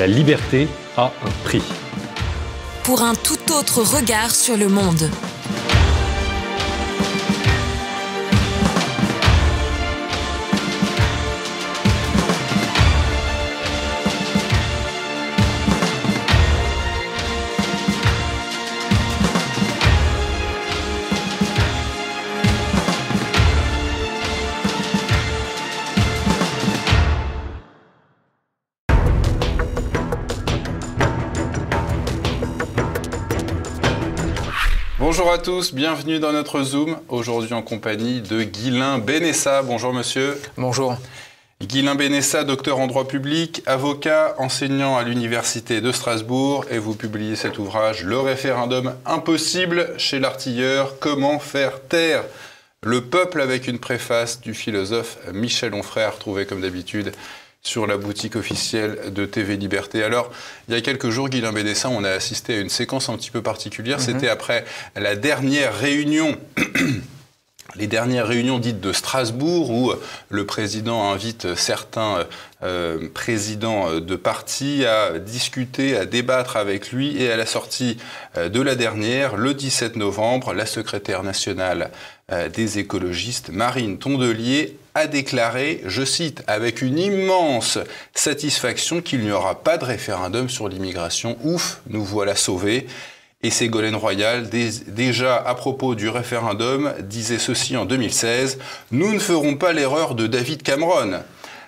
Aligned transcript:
La 0.00 0.06
liberté 0.06 0.66
a 0.96 1.12
un 1.26 1.30
prix. 1.44 1.60
Pour 2.84 3.02
un 3.02 3.14
tout 3.14 3.52
autre 3.52 3.82
regard 3.82 4.34
sur 4.34 4.56
le 4.56 4.66
monde. 4.66 5.10
Bonjour 35.20 35.34
à 35.34 35.38
tous, 35.38 35.74
bienvenue 35.74 36.18
dans 36.18 36.32
notre 36.32 36.62
Zoom, 36.62 36.96
aujourd'hui 37.10 37.52
en 37.52 37.60
compagnie 37.60 38.22
de 38.22 38.42
Guilain 38.42 38.96
Benessa. 38.96 39.62
Bonjour 39.62 39.92
monsieur. 39.92 40.40
Bonjour. 40.56 40.96
Guilain 41.60 41.94
Benessa, 41.94 42.42
docteur 42.42 42.78
en 42.78 42.86
droit 42.86 43.06
public, 43.06 43.62
avocat, 43.66 44.34
enseignant 44.38 44.96
à 44.96 45.02
l'Université 45.02 45.82
de 45.82 45.92
Strasbourg, 45.92 46.64
et 46.70 46.78
vous 46.78 46.94
publiez 46.94 47.36
cet 47.36 47.58
ouvrage, 47.58 48.02
Le 48.02 48.18
référendum 48.18 48.94
impossible 49.04 49.92
chez 49.98 50.20
l'artilleur, 50.20 50.98
comment 51.00 51.38
faire 51.38 51.82
taire 51.82 52.24
le 52.82 53.02
peuple 53.02 53.42
avec 53.42 53.68
une 53.68 53.78
préface 53.78 54.40
du 54.40 54.54
philosophe 54.54 55.18
Michel 55.34 55.74
Onfray, 55.74 56.08
trouvé 56.18 56.46
comme 56.46 56.62
d'habitude 56.62 57.12
sur 57.62 57.86
la 57.86 57.96
boutique 57.96 58.36
officielle 58.36 59.12
de 59.12 59.26
TV 59.26 59.56
Liberté. 59.56 60.02
Alors, 60.02 60.30
il 60.68 60.74
y 60.74 60.76
a 60.76 60.80
quelques 60.80 61.10
jours, 61.10 61.28
Guilain 61.28 61.52
Bédessin, 61.52 61.90
on 61.90 62.04
a 62.04 62.10
assisté 62.10 62.56
à 62.56 62.60
une 62.60 62.70
séquence 62.70 63.08
un 63.08 63.16
petit 63.16 63.30
peu 63.30 63.42
particulière. 63.42 63.98
Mhm. 63.98 64.04
C'était 64.04 64.28
après 64.28 64.64
la 64.96 65.16
dernière 65.16 65.76
réunion. 65.76 66.38
les 67.76 67.86
dernières 67.86 68.26
réunions 68.26 68.58
dites 68.58 68.80
de 68.80 68.92
Strasbourg 68.92 69.70
où 69.70 69.92
le 70.28 70.46
président 70.46 71.10
invite 71.10 71.54
certains 71.54 72.26
euh, 72.62 73.08
présidents 73.12 74.00
de 74.00 74.16
partis 74.16 74.84
à 74.84 75.18
discuter, 75.18 75.96
à 75.96 76.04
débattre 76.04 76.56
avec 76.56 76.92
lui 76.92 77.22
et 77.22 77.30
à 77.30 77.36
la 77.36 77.46
sortie 77.46 77.98
euh, 78.36 78.48
de 78.48 78.60
la 78.60 78.74
dernière, 78.74 79.36
le 79.36 79.54
17 79.54 79.96
novembre, 79.96 80.52
la 80.52 80.66
secrétaire 80.66 81.22
nationale 81.22 81.90
euh, 82.32 82.48
des 82.48 82.78
écologistes, 82.78 83.50
Marine 83.50 83.98
Tondelier, 83.98 84.76
a 84.94 85.06
déclaré, 85.06 85.82
je 85.86 86.04
cite, 86.04 86.42
avec 86.46 86.82
une 86.82 86.98
immense 86.98 87.78
satisfaction 88.14 89.00
qu'il 89.00 89.20
n'y 89.20 89.30
aura 89.30 89.62
pas 89.62 89.78
de 89.78 89.84
référendum 89.84 90.48
sur 90.48 90.68
l'immigration. 90.68 91.36
Ouf, 91.44 91.80
nous 91.88 92.04
voilà 92.04 92.34
sauvés. 92.34 92.86
Et 93.42 93.50
Ségolène 93.50 93.96
Royal, 93.96 94.50
déjà 94.50 95.36
à 95.36 95.54
propos 95.54 95.94
du 95.94 96.08
référendum, 96.10 96.92
disait 97.00 97.38
ceci 97.38 97.76
en 97.76 97.86
2016, 97.86 98.58
Nous 98.90 99.14
ne 99.14 99.18
ferons 99.18 99.56
pas 99.56 99.72
l'erreur 99.72 100.14
de 100.14 100.26
David 100.26 100.62
Cameron. 100.62 101.20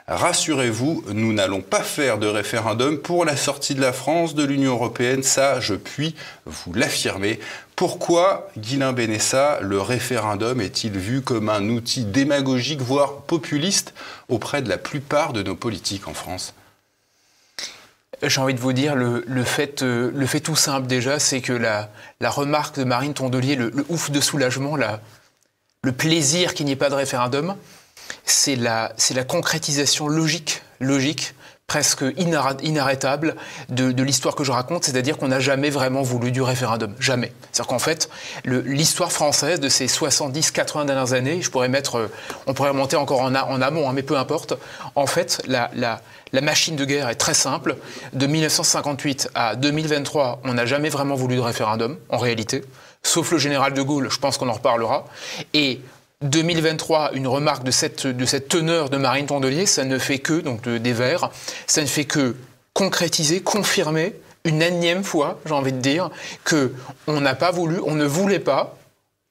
Rassurez-vous, 0.08 1.04
nous 1.12 1.32
n'allons 1.32 1.60
pas 1.60 1.82
faire 1.82 2.18
de 2.18 2.26
référendum 2.26 2.98
pour 2.98 3.24
la 3.24 3.36
sortie 3.36 3.76
de 3.76 3.80
la 3.80 3.92
France 3.92 4.34
de 4.34 4.42
l'Union 4.42 4.72
européenne, 4.72 5.22
ça 5.22 5.60
je 5.60 5.74
puis 5.74 6.16
vous 6.44 6.72
l'affirmer. 6.72 7.38
Pourquoi, 7.76 8.50
Guilain 8.58 8.92
Benessa, 8.92 9.60
le 9.62 9.80
référendum 9.80 10.60
est-il 10.60 10.98
vu 10.98 11.22
comme 11.22 11.48
un 11.48 11.68
outil 11.68 12.04
démagogique, 12.04 12.80
voire 12.80 13.22
populiste, 13.22 13.94
auprès 14.28 14.60
de 14.60 14.68
la 14.68 14.76
plupart 14.76 15.32
de 15.32 15.42
nos 15.42 15.54
politiques 15.54 16.08
en 16.08 16.14
France? 16.14 16.52
J'ai 18.24 18.40
envie 18.40 18.54
de 18.54 18.60
vous 18.60 18.72
dire, 18.72 18.94
le, 18.94 19.44
fait, 19.44 19.82
euh, 19.82 20.10
le 20.14 20.26
fait 20.26 20.40
tout 20.40 20.54
simple 20.54 20.86
déjà, 20.86 21.18
c'est 21.18 21.40
que 21.40 21.52
la, 21.52 21.90
la, 22.20 22.30
remarque 22.30 22.78
de 22.78 22.84
Marine 22.84 23.14
Tondelier, 23.14 23.56
le, 23.56 23.72
ouf 23.88 24.10
de 24.10 24.20
soulagement, 24.20 24.76
la, 24.76 25.00
le 25.82 25.92
plaisir 25.92 26.54
qu'il 26.54 26.66
n'y 26.66 26.72
ait 26.72 26.76
pas 26.76 26.90
de 26.90 26.94
référendum, 26.94 27.56
c'est 28.24 28.56
la, 28.56 28.92
la 29.14 29.24
concrétisation 29.24 30.08
logique, 30.08 30.62
logique 30.80 31.34
presque 31.72 32.04
inarrêtable 32.18 33.34
de, 33.70 34.02
l'histoire 34.02 34.34
que 34.34 34.44
je 34.44 34.52
raconte, 34.52 34.84
c'est-à-dire 34.84 35.16
qu'on 35.16 35.28
n'a 35.28 35.40
jamais 35.40 35.70
vraiment 35.70 36.02
voulu 36.02 36.30
du 36.30 36.42
référendum. 36.42 36.94
Jamais. 36.98 37.32
C'est-à-dire 37.50 37.68
qu'en 37.68 37.78
fait, 37.78 38.10
l'histoire 38.44 39.10
française 39.10 39.58
de 39.58 39.70
ces 39.70 39.86
70-80 39.86 40.84
dernières 40.84 41.14
années, 41.14 41.40
je 41.40 41.50
pourrais 41.50 41.70
mettre, 41.70 41.96
euh, 41.96 42.08
on 42.46 42.52
pourrait 42.52 42.68
remonter 42.68 42.96
encore 42.96 43.22
en, 43.22 43.34
amont, 43.34 43.88
hein, 43.88 43.92
mais 43.94 44.02
peu 44.02 44.18
importe, 44.18 44.52
en 44.96 45.06
fait, 45.06 45.40
la, 45.46 45.70
la, 45.74 46.02
la 46.34 46.40
machine 46.42 46.76
de 46.76 46.84
guerre 46.84 47.08
est 47.08 47.14
très 47.14 47.32
simple. 47.32 47.76
De 48.12 48.26
1958 48.26 49.30
à 49.34 49.56
2023, 49.56 50.42
on 50.44 50.52
n'a 50.52 50.66
jamais 50.66 50.90
vraiment 50.90 51.14
voulu 51.14 51.36
de 51.36 51.40
référendum, 51.40 51.96
en 52.10 52.18
réalité, 52.18 52.64
sauf 53.02 53.30
le 53.30 53.38
général 53.38 53.72
de 53.72 53.80
Gaulle, 53.80 54.10
je 54.10 54.18
pense 54.18 54.36
qu'on 54.36 54.50
en 54.50 54.54
reparlera. 54.54 55.06
Et 55.54 55.80
2023, 56.22 57.12
une 57.14 57.26
remarque 57.26 57.64
de 57.64 57.70
cette, 57.70 58.06
de 58.06 58.24
cette 58.24 58.48
teneur 58.48 58.90
de 58.90 58.96
Marine 58.96 59.26
Tondelier, 59.26 59.66
ça 59.66 59.84
ne 59.84 59.98
fait 59.98 60.18
que, 60.18 60.40
donc 60.40 60.68
des 60.68 60.92
Verts, 60.92 61.30
ça 61.66 61.80
ne 61.80 61.86
fait 61.86 62.04
que 62.04 62.36
concrétiser, 62.74 63.40
confirmer 63.40 64.14
une 64.44 64.62
énième 64.62 65.04
fois, 65.04 65.40
j'ai 65.46 65.54
envie 65.54 65.72
de 65.72 65.78
dire, 65.78 66.10
que 66.44 66.72
on 67.06 67.20
n'a 67.20 67.34
pas 67.34 67.50
voulu, 67.50 67.78
on 67.84 67.94
ne 67.94 68.04
voulait 68.04 68.40
pas, 68.40 68.76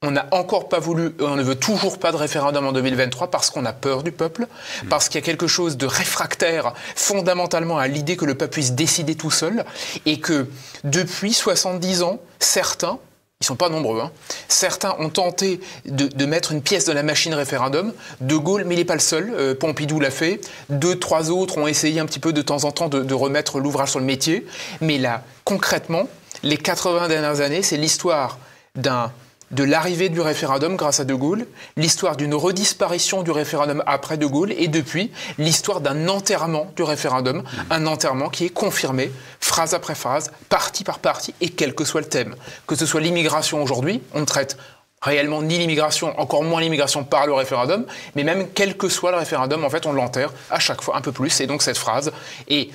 on 0.03 0.11
n'a 0.11 0.25
encore 0.31 0.67
pas 0.67 0.79
voulu, 0.79 1.13
on 1.19 1.35
ne 1.35 1.43
veut 1.43 1.55
toujours 1.55 1.99
pas 1.99 2.11
de 2.11 2.17
référendum 2.17 2.65
en 2.65 2.71
2023 2.71 3.29
parce 3.29 3.51
qu'on 3.51 3.65
a 3.65 3.73
peur 3.73 4.01
du 4.01 4.11
peuple, 4.11 4.47
parce 4.89 5.09
qu'il 5.09 5.19
y 5.19 5.23
a 5.23 5.25
quelque 5.25 5.47
chose 5.47 5.77
de 5.77 5.85
réfractaire 5.85 6.73
fondamentalement 6.95 7.77
à 7.77 7.87
l'idée 7.87 8.17
que 8.17 8.25
le 8.25 8.35
peuple 8.35 8.53
puisse 8.53 8.71
décider 8.71 9.15
tout 9.15 9.31
seul, 9.31 9.63
et 10.05 10.19
que 10.19 10.47
depuis 10.83 11.33
70 11.33 12.01
ans, 12.03 12.19
certains, 12.39 12.97
ils 13.41 13.45
sont 13.45 13.55
pas 13.55 13.69
nombreux. 13.69 13.99
Hein. 13.99 14.11
Certains 14.47 14.95
ont 14.99 15.09
tenté 15.09 15.59
de, 15.85 16.25
mettre 16.25 16.51
une 16.51 16.61
pièce 16.61 16.85
de 16.85 16.93
la 16.93 17.03
machine 17.03 17.33
référendum. 17.33 17.93
De 18.21 18.35
Gaulle, 18.35 18.63
mais 18.65 18.75
il 18.75 18.77
n'est 18.77 18.85
pas 18.85 18.93
le 18.93 18.99
seul. 18.99 19.33
Euh, 19.35 19.55
Pompidou 19.55 19.99
l'a 19.99 20.11
fait. 20.11 20.41
Deux, 20.69 20.97
trois 20.97 21.31
autres 21.31 21.57
ont 21.57 21.67
essayé 21.67 21.99
un 21.99 22.05
petit 22.05 22.19
peu 22.19 22.33
de 22.33 22.41
temps 22.41 22.63
en 22.63 22.71
temps 22.71 22.87
de 22.87 23.13
remettre 23.13 23.59
l'ouvrage 23.59 23.89
sur 23.89 23.99
le 23.99 24.05
métier. 24.05 24.45
Mais 24.79 24.97
là, 24.97 25.23
concrètement, 25.43 26.07
les 26.43 26.57
80 26.57 27.07
dernières 27.07 27.41
années, 27.41 27.63
c'est 27.63 27.77
l'histoire 27.77 28.37
d'un 28.75 29.11
de 29.51 29.63
l'arrivée 29.63 30.09
du 30.09 30.21
référendum 30.21 30.75
grâce 30.75 30.99
à 30.99 31.05
De 31.05 31.13
Gaulle, 31.13 31.45
l'histoire 31.77 32.15
d'une 32.15 32.33
redisparition 32.33 33.23
du 33.23 33.31
référendum 33.31 33.83
après 33.85 34.17
De 34.17 34.25
Gaulle, 34.25 34.53
et 34.53 34.67
depuis 34.67 35.11
l'histoire 35.37 35.81
d'un 35.81 36.07
enterrement 36.07 36.71
du 36.75 36.83
référendum, 36.83 37.43
un 37.69 37.85
enterrement 37.85 38.29
qui 38.29 38.45
est 38.45 38.49
confirmé 38.49 39.11
phrase 39.39 39.73
après 39.73 39.95
phrase, 39.95 40.31
partie 40.49 40.83
par 40.83 40.99
partie, 40.99 41.33
et 41.41 41.49
quel 41.49 41.75
que 41.75 41.83
soit 41.83 42.01
le 42.01 42.07
thème. 42.07 42.35
Que 42.67 42.75
ce 42.75 42.85
soit 42.85 43.01
l'immigration 43.01 43.61
aujourd'hui, 43.61 44.01
on 44.13 44.21
ne 44.21 44.25
traite 44.25 44.57
réellement 45.01 45.41
ni 45.41 45.57
l'immigration, 45.57 46.17
encore 46.19 46.43
moins 46.43 46.61
l'immigration 46.61 47.03
par 47.03 47.25
le 47.25 47.33
référendum, 47.33 47.85
mais 48.15 48.23
même 48.23 48.47
quel 48.53 48.77
que 48.77 48.87
soit 48.87 49.11
le 49.11 49.17
référendum, 49.17 49.63
en 49.63 49.69
fait, 49.69 49.85
on 49.85 49.93
l'enterre 49.93 50.31
à 50.49 50.59
chaque 50.59 50.81
fois 50.81 50.95
un 50.95 51.01
peu 51.01 51.11
plus. 51.11 51.41
Et 51.41 51.47
donc 51.47 51.63
cette 51.63 51.77
phrase 51.77 52.11
est 52.47 52.69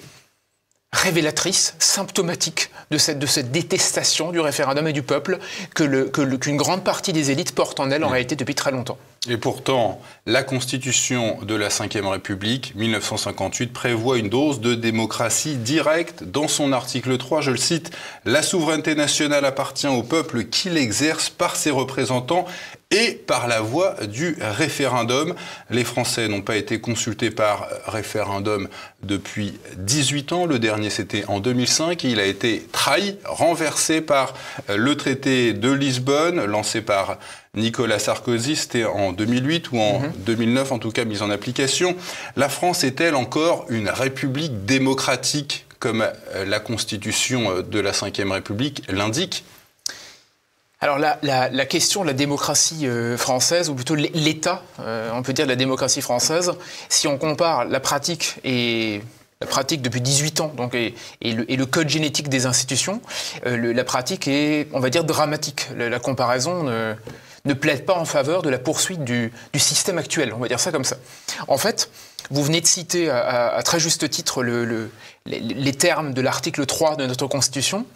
révélatrice, 0.93 1.75
symptomatique 1.79 2.71
de 2.91 2.99
cette, 2.99 3.19
de 3.19 3.27
cette 3.27 3.51
détestation 3.51 4.33
du 4.33 4.41
référendum 4.41 4.87
et 4.87 4.93
du 4.93 5.03
peuple 5.03 5.39
qu'une 5.75 6.11
que 6.11 6.37
qu'une 6.37 6.57
grande 6.57 6.85
partie 6.85 7.13
des 7.13 7.31
élites 7.31 7.55
portent 7.55 7.81
en 7.81 7.91
elle 7.91 8.05
en 8.05 8.09
réalité 8.09 8.37
depuis 8.37 8.55
très 8.55 8.71
longtemps. 8.71 8.99
Et 9.29 9.39
pourtant, 9.39 10.01
la 10.27 10.43
Constitution 10.43 11.39
de 11.43 11.55
la 11.55 11.69
Ve 11.69 12.07
République, 12.07 12.75
1958, 12.77 13.73
prévoit 13.73 14.19
une 14.19 14.29
dose 14.29 14.61
de 14.61 14.75
démocratie 14.75 15.57
directe. 15.57 16.23
Dans 16.23 16.49
son 16.49 16.73
article 16.73 17.17
3, 17.17 17.41
je 17.41 17.51
le 17.51 17.57
cite, 17.57 17.91
La 18.25 18.43
souveraineté 18.43 18.95
nationale 18.95 19.45
appartient 19.45 19.89
au 19.89 20.03
peuple 20.03 20.45
qui 20.45 20.71
l'exerce 20.71 21.29
par 21.29 21.57
ses 21.57 21.71
représentants 21.71 22.47
et 22.93 23.13
par 23.13 23.49
la 23.49 23.61
voie 23.61 23.95
du 24.07 24.37
référendum. 24.41 25.35
Les 25.71 25.83
Français 25.83 26.29
n'ont 26.29 26.43
pas 26.43 26.57
été 26.57 26.81
consultés 26.81 27.31
par 27.31 27.67
référendum 27.87 28.69
depuis 29.03 29.59
18 29.77 30.33
ans. 30.33 30.47
Le 30.47 30.61
dernier, 30.61 30.91
c'était 30.91 31.25
en 31.27 31.41
2005. 31.41 32.05
Il 32.05 32.21
a 32.21 32.27
été 32.27 32.65
trahi, 32.71 33.19
renversé 33.25 34.01
par 34.01 34.35
le 34.73 34.97
traité 34.97 35.53
de 35.53 35.73
Lisbonne, 35.73 36.45
lancé 36.45 36.81
par 36.81 37.19
Nicolas 37.57 37.99
Sarkozy, 37.99 38.55
c'était 38.55 38.85
en 38.85 39.13
2008 39.13 39.73
ou 39.73 39.79
en 39.79 40.03
2009 40.19 40.69
mhm. 40.69 40.75
en 40.75 40.79
tout 40.79 40.91
cas 40.91 41.05
mis 41.05 41.23
en 41.23 41.31
application. 41.31 41.97
La 42.37 42.49
France 42.49 42.85
est-elle 42.85 43.15
encore 43.15 43.67
une 43.71 43.89
république 43.89 44.65
démocratique 44.67 45.67
comme 45.79 46.03
euh, 46.03 46.45
la 46.45 46.61
constitution 46.61 47.51
euh, 47.51 47.63
de 47.63 47.81
la 47.81 47.93
Ve 47.93 48.31
République 48.31 48.83
l'indique? 48.89 49.45
Alors 50.81 50.99
la, 50.99 51.17
question 51.67 52.03
de 52.03 52.07
la 52.07 52.13
démocratie 52.13 52.87
euh, 52.87 53.17
française, 53.17 53.71
ou 53.71 53.75
plutôt 53.75 53.95
l'État, 53.95 54.63
on 54.79 55.23
peut 55.23 55.33
dire 55.33 55.47
de 55.47 55.51
la 55.51 55.57
démocratie 55.57 56.03
française, 56.03 56.53
si 56.91 57.09
on 57.09 57.17
compare 57.17 57.65
la 57.65 57.81
pratique 57.81 58.35
et 58.45 59.01
la 59.41 59.47
pratique 59.47 59.81
depuis 59.81 60.03
18 60.03 60.41
ans 60.43 60.53
donc, 60.55 60.75
et, 60.75 60.95
le, 61.23 61.65
code 61.65 61.89
génétique 61.89 62.29
des 62.29 62.45
institutions, 62.45 63.01
la 63.45 63.85
pratique 63.85 64.29
est, 64.29 64.69
on 64.73 64.81
va 64.81 64.91
dire, 64.91 65.05
dramatique. 65.05 65.67
La, 65.75 65.99
comparaison 65.99 66.69
ne 67.47 67.55
plaide 67.55 67.85
pas 67.85 67.95
en 67.95 68.05
faveur 68.05 68.43
de 68.43 68.51
la 68.51 68.59
poursuite 68.59 69.05
du, 69.05 69.33
système 69.57 69.99
actuel, 69.99 70.33
on 70.35 70.39
va 70.39 70.49
dire 70.49 70.61
ça 70.61 70.73
comme 70.73 70.85
ça. 70.85 70.97
En 71.49 71.59
fait, 71.59 71.91
vous 72.31 72.43
venez 72.43 72.61
de 72.61 72.67
citer 72.67 73.11
à, 73.11 73.61
très 73.65 73.79
juste 73.79 74.09
titre 74.11 74.43
les, 74.43 75.73
termes 75.73 76.13
de 76.13 76.21
l'article 76.21 76.67
3 76.67 76.97
de 76.97 77.07
notre 77.07 77.27
Constitution. 77.27 77.87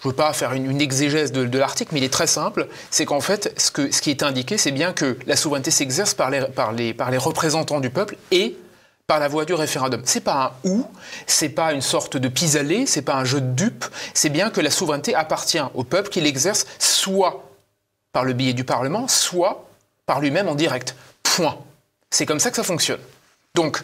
Je 0.00 0.08
ne 0.08 0.12
veux 0.12 0.16
pas 0.16 0.32
faire 0.32 0.52
une, 0.52 0.80
exégèse 0.80 1.32
de, 1.32 1.58
l'article, 1.58 1.90
mais 1.94 2.00
il 2.00 2.04
est 2.04 2.12
très 2.12 2.26
simple. 2.26 2.68
C'est 2.90 3.04
qu'en 3.04 3.20
fait, 3.20 3.52
ce, 3.56 3.70
qui 3.70 4.10
est 4.10 4.22
indiqué, 4.22 4.58
c'est 4.58 4.72
bien 4.72 4.92
que 4.92 5.18
la 5.26 5.36
souveraineté 5.36 5.70
s'exerce 5.70 6.14
par 6.14 6.30
les, 6.30 7.18
représentants 7.18 7.80
du 7.80 7.90
peuple 7.90 8.16
et 8.30 8.56
par 9.06 9.18
la 9.18 9.28
voie 9.28 9.44
du 9.44 9.54
référendum. 9.54 10.02
C'est 10.04 10.20
pas 10.20 10.54
un 10.64 10.68
ou, 10.68 10.86
c'est 11.26 11.48
pas 11.48 11.72
une 11.72 11.82
sorte 11.82 12.16
de 12.16 12.28
pis-aller, 12.28 12.86
c'est 12.86 13.02
pas 13.02 13.16
un 13.16 13.24
jeu 13.24 13.40
de 13.40 13.52
dupes, 13.52 13.84
c'est 14.14 14.30
bien 14.30 14.48
que 14.48 14.60
la 14.60 14.70
souveraineté 14.70 15.14
appartient 15.14 15.62
au 15.74 15.82
peuple 15.82 16.08
qui 16.08 16.20
l'exerce 16.20 16.66
soit 16.78 17.51
par 18.12 18.24
le 18.24 18.32
biais 18.32 18.52
du 18.52 18.64
Parlement, 18.64 19.08
soit 19.08 19.68
par 20.06 20.20
lui-même 20.20 20.48
en 20.48 20.54
direct. 20.54 20.94
Point. 21.22 21.56
C'est 22.10 22.26
comme 22.26 22.40
ça 22.40 22.50
que 22.50 22.56
ça 22.56 22.62
fonctionne. 22.62 23.00
Donc, 23.54 23.82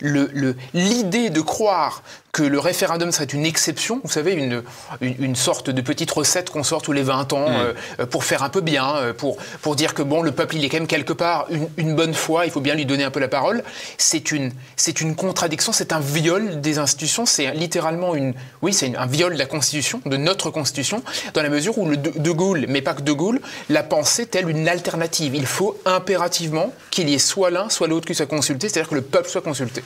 l'idée 0.00 1.30
de 1.30 1.40
croire 1.40 2.02
que 2.32 2.42
le 2.42 2.58
référendum 2.58 3.10
serait 3.10 3.24
une 3.24 3.46
exception, 3.46 4.00
vous 4.04 4.10
savez, 4.10 4.32
une, 4.32 4.62
une, 5.00 5.36
sorte 5.36 5.70
de 5.70 5.80
petite 5.80 6.10
recette 6.10 6.50
qu'on 6.50 6.62
sort 6.62 6.82
tous 6.82 6.92
les 6.92 7.02
20 7.02 7.32
ans 7.32 7.48
mm. 7.48 7.74
euh, 8.00 8.06
pour 8.06 8.24
faire 8.24 8.42
un 8.42 8.48
peu 8.48 8.60
bien, 8.60 8.96
euh, 8.96 9.12
pour, 9.12 9.38
pour 9.62 9.76
dire 9.76 9.94
que 9.94 10.02
bon, 10.02 10.22
le 10.22 10.32
peuple, 10.32 10.56
il 10.56 10.64
est 10.64 10.68
quand 10.68 10.78
même 10.78 10.86
quelque 10.86 11.12
part 11.12 11.46
une, 11.50 11.68
une 11.76 11.94
bonne 11.94 12.14
foi, 12.14 12.44
il 12.44 12.52
faut 12.52 12.60
bien 12.60 12.74
lui 12.74 12.86
donner 12.86 13.04
un 13.04 13.10
peu 13.10 13.20
la 13.20 13.28
parole, 13.28 13.62
c'est 13.96 14.30
une, 14.30 14.52
c'est 14.76 15.00
une 15.00 15.16
contradiction, 15.16 15.72
c'est 15.72 15.92
un 15.92 16.00
viol 16.00 16.60
des 16.60 16.78
institutions, 16.78 17.26
c'est 17.26 17.52
littéralement 17.52 18.14
une, 18.14 18.34
oui, 18.62 18.72
c'est 18.72 18.94
un 18.94 19.06
viol 19.06 19.32
de 19.32 19.38
la 19.38 19.46
Constitution, 19.46 20.00
de 20.04 20.16
notre 20.16 20.50
Constitution, 20.50 21.02
dans 21.34 21.42
la 21.42 21.48
mesure 21.48 21.78
où 21.78 21.88
le 21.88 21.96
de, 21.96 22.30
Gaulle, 22.30 22.66
mais 22.68 22.82
pas 22.82 22.94
que 22.94 23.02
De 23.02 23.12
Gaulle, 23.12 23.40
l'a 23.68 23.82
pensé 23.82 24.26
telle 24.26 24.48
une 24.48 24.68
alternative. 24.68 25.34
Il 25.34 25.46
faut 25.46 25.78
impérativement 25.84 26.72
qu'il 26.90 27.08
y 27.08 27.14
ait 27.14 27.18
soit 27.18 27.50
l'un, 27.50 27.68
soit 27.68 27.88
l'autre 27.88 28.06
qui 28.06 28.14
soit 28.14 28.26
consulté, 28.26 28.68
c'est-à-dire 28.68 28.90
que 28.90 28.94
le 28.94 29.02
peuple 29.02 29.28
soit 29.28 29.40
consulté. 29.40 29.82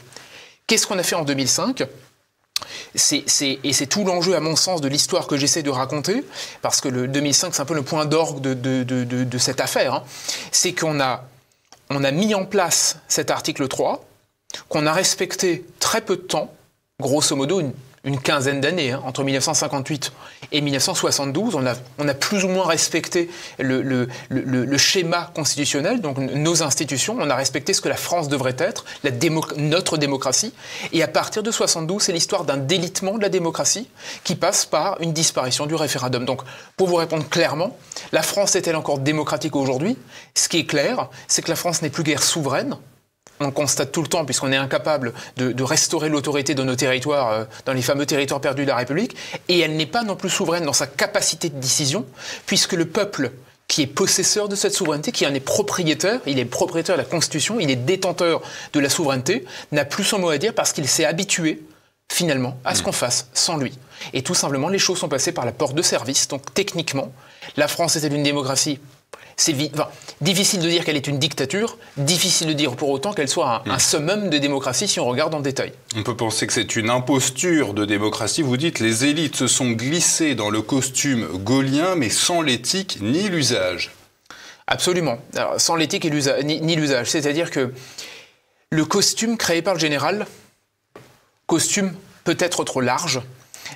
Qu'est-ce 0.66 0.86
qu'on 0.86 0.98
a 0.98 1.02
fait 1.02 1.16
en 1.16 1.24
2005 1.24 1.84
et 2.94 3.72
c'est 3.72 3.86
tout 3.86 4.04
l'enjeu, 4.04 4.34
à 4.34 4.40
mon 4.40 4.56
sens, 4.56 4.80
de 4.80 4.88
l'histoire 4.88 5.26
que 5.26 5.36
j'essaie 5.36 5.62
de 5.62 5.70
raconter, 5.70 6.24
parce 6.60 6.80
que 6.80 6.88
le 6.88 7.08
2005, 7.08 7.54
c'est 7.54 7.62
un 7.62 7.64
peu 7.64 7.74
le 7.74 7.82
point 7.82 8.04
d'orgue 8.04 8.40
de, 8.40 9.38
cette 9.38 9.60
affaire. 9.60 9.94
Hein. 9.94 10.04
C'est 10.50 10.72
qu'on 10.72 11.00
a, 11.00 11.24
on 11.90 12.04
a 12.04 12.10
mis 12.10 12.34
en 12.34 12.44
place 12.44 12.98
cet 13.08 13.30
article 13.30 13.68
3, 13.68 14.04
qu'on 14.68 14.86
a 14.86 14.92
respecté 14.92 15.64
très 15.80 16.00
peu 16.00 16.16
de 16.16 16.22
temps, 16.22 16.52
grosso 17.00 17.34
modo 17.36 17.60
une 17.60 17.72
une 18.04 18.20
quinzaine 18.20 18.60
d'années, 18.60 18.92
hein, 18.92 19.02
entre 19.04 19.22
1958 19.22 20.12
et 20.50 20.60
1972. 20.60 21.54
On 21.54 21.64
a, 21.66 21.74
on 21.98 22.08
a 22.08 22.14
plus 22.14 22.44
ou 22.44 22.48
moins 22.48 22.66
respecté 22.66 23.30
le, 23.58 24.08
schéma 24.76 25.30
constitutionnel, 25.34 26.00
donc 26.00 26.18
nos 26.18 26.62
institutions. 26.62 27.16
On 27.18 27.30
a 27.30 27.36
respecté 27.36 27.72
ce 27.72 27.80
que 27.80 27.88
la 27.88 27.96
France 27.96 28.28
devrait 28.28 28.56
être, 28.58 28.84
notre 29.56 29.98
démocratie. 29.98 30.52
Et 30.92 31.02
à 31.02 31.08
partir 31.08 31.42
de 31.42 31.50
72, 31.50 32.02
c'est 32.02 32.12
l'histoire 32.12 32.44
d'un 32.44 32.56
délitement 32.56 33.16
de 33.16 33.22
la 33.22 33.28
démocratie 33.28 33.88
qui 34.24 34.34
passe 34.34 34.66
par 34.66 35.00
une 35.00 35.12
disparition 35.12 35.66
du 35.66 35.74
référendum. 35.74 36.24
Donc, 36.24 36.42
pour 36.76 36.88
vous 36.88 36.96
répondre 36.96 37.28
clairement, 37.28 37.76
la 38.10 38.22
France 38.22 38.56
est-elle 38.56 38.76
encore 38.76 38.98
démocratique 38.98 39.54
aujourd'hui? 39.54 39.96
Ce 40.34 40.48
qui 40.48 40.58
est 40.58 40.66
clair, 40.66 41.08
c'est 41.28 41.42
que 41.42 41.50
la 41.50 41.56
France 41.56 41.82
n'est 41.82 41.90
plus 41.90 42.02
guère 42.02 42.22
souveraine 42.22 42.76
on 43.42 43.46
le 43.46 43.52
constate 43.52 43.92
tout 43.92 44.02
le 44.02 44.08
temps, 44.08 44.24
puisqu'on 44.24 44.52
est 44.52 44.56
incapable 44.56 45.12
de, 45.36 45.62
restaurer 45.62 46.08
l'autorité 46.08 46.54
de 46.54 46.62
nos 46.62 46.74
territoires, 46.74 47.32
euh, 47.32 47.44
dans 47.66 47.72
les 47.72 47.82
fameux 47.82 48.06
territoires 48.06 48.40
perdus 48.40 48.62
de 48.62 48.68
la 48.68 48.76
République, 48.76 49.16
et 49.48 49.60
elle 49.60 49.76
n'est 49.76 49.86
pas 49.86 50.02
non 50.02 50.16
plus 50.16 50.30
souveraine 50.30 50.64
dans 50.64 50.72
sa 50.72 50.86
capacité 50.86 51.48
de 51.48 51.58
décision, 51.58 52.04
puisque 52.46 52.72
le 52.72 52.86
peuple 52.86 53.32
qui 53.68 53.82
est 53.82 53.86
possesseur 53.86 54.48
de 54.48 54.56
cette 54.56 54.74
souveraineté, 54.74 55.12
qui 55.12 55.26
en 55.26 55.32
est 55.32 55.40
propriétaire, 55.40 56.20
il 56.26 56.38
est 56.38 56.44
propriétaire 56.44 56.96
de 56.96 57.00
la 57.00 57.06
Constitution, 57.06 57.58
il 57.58 57.70
est 57.70 57.76
détenteur 57.76 58.42
de 58.72 58.80
la 58.80 58.88
souveraineté, 58.88 59.46
n'a 59.70 59.84
plus 59.84 60.04
son 60.04 60.18
mot 60.18 60.28
à 60.28 60.38
dire 60.38 60.54
parce 60.54 60.72
qu'il 60.72 60.86
s'est 60.88 61.04
habitué 61.04 61.62
finalement 62.10 62.58
à 62.64 62.74
ce 62.74 62.80
mm. 62.80 62.84
qu'on 62.84 62.92
fasse 62.92 63.28
sans 63.32 63.56
lui. 63.56 63.72
Et 64.12 64.22
tout 64.22 64.34
simplement, 64.34 64.68
les 64.68 64.78
choses 64.78 64.98
sont 64.98 65.08
passées 65.08 65.32
par 65.32 65.46
la 65.46 65.52
porte 65.52 65.74
de 65.74 65.82
service. 65.82 66.28
Donc 66.28 66.52
techniquement, 66.52 67.12
la 67.56 67.68
France 67.68 67.96
était 67.96 68.14
une 68.14 68.22
démocratie 68.22 68.78
c'est 69.36 69.54
difficile 70.20 70.60
de 70.60 70.68
dire 70.68 70.84
qu'elle 70.84 70.96
est 70.96 71.06
une 71.06 71.18
dictature, 71.18 71.78
difficile 71.96 72.48
de 72.48 72.52
dire 72.52 72.76
pour 72.76 72.90
autant 72.90 73.12
qu'elle 73.12 73.28
soit 73.28 73.62
un, 73.66 73.78
summum 73.78 74.30
de 74.30 74.38
démocratie 74.38 74.88
si 74.88 75.00
on 75.00 75.06
regarde 75.06 75.34
en 75.34 75.40
détail. 75.40 75.72
On 75.96 76.02
peut 76.02 76.16
penser 76.16 76.46
que 76.46 76.52
c'est 76.52 76.76
une 76.76 76.90
imposture 76.90 77.74
de 77.74 77.84
démocratie. 77.84 78.42
Vous 78.42 78.56
dites 78.56 78.78
les 78.78 79.04
élites 79.04 79.36
se 79.36 79.46
sont 79.46 79.70
glissées 79.70 80.34
dans 80.34 80.50
le 80.50 80.62
costume 80.62 81.26
gaulien, 81.38 81.94
mais 81.96 82.10
sans 82.10 82.42
l'éthique 82.42 82.98
ni 83.00 83.28
l'usage. 83.28 83.92
Absolument. 84.66 85.18
sans 85.58 85.76
l'éthique 85.76 86.04
ni 86.04 86.76
l'usage. 86.76 87.10
C'est-à-dire 87.10 87.50
que 87.50 87.72
le 88.70 88.84
costume 88.84 89.36
créé 89.36 89.60
par 89.60 89.74
le 89.74 89.80
général, 89.80 90.26
costume 91.46 91.92
peut-être 92.24 92.64
trop 92.64 92.80
large, 92.80 93.20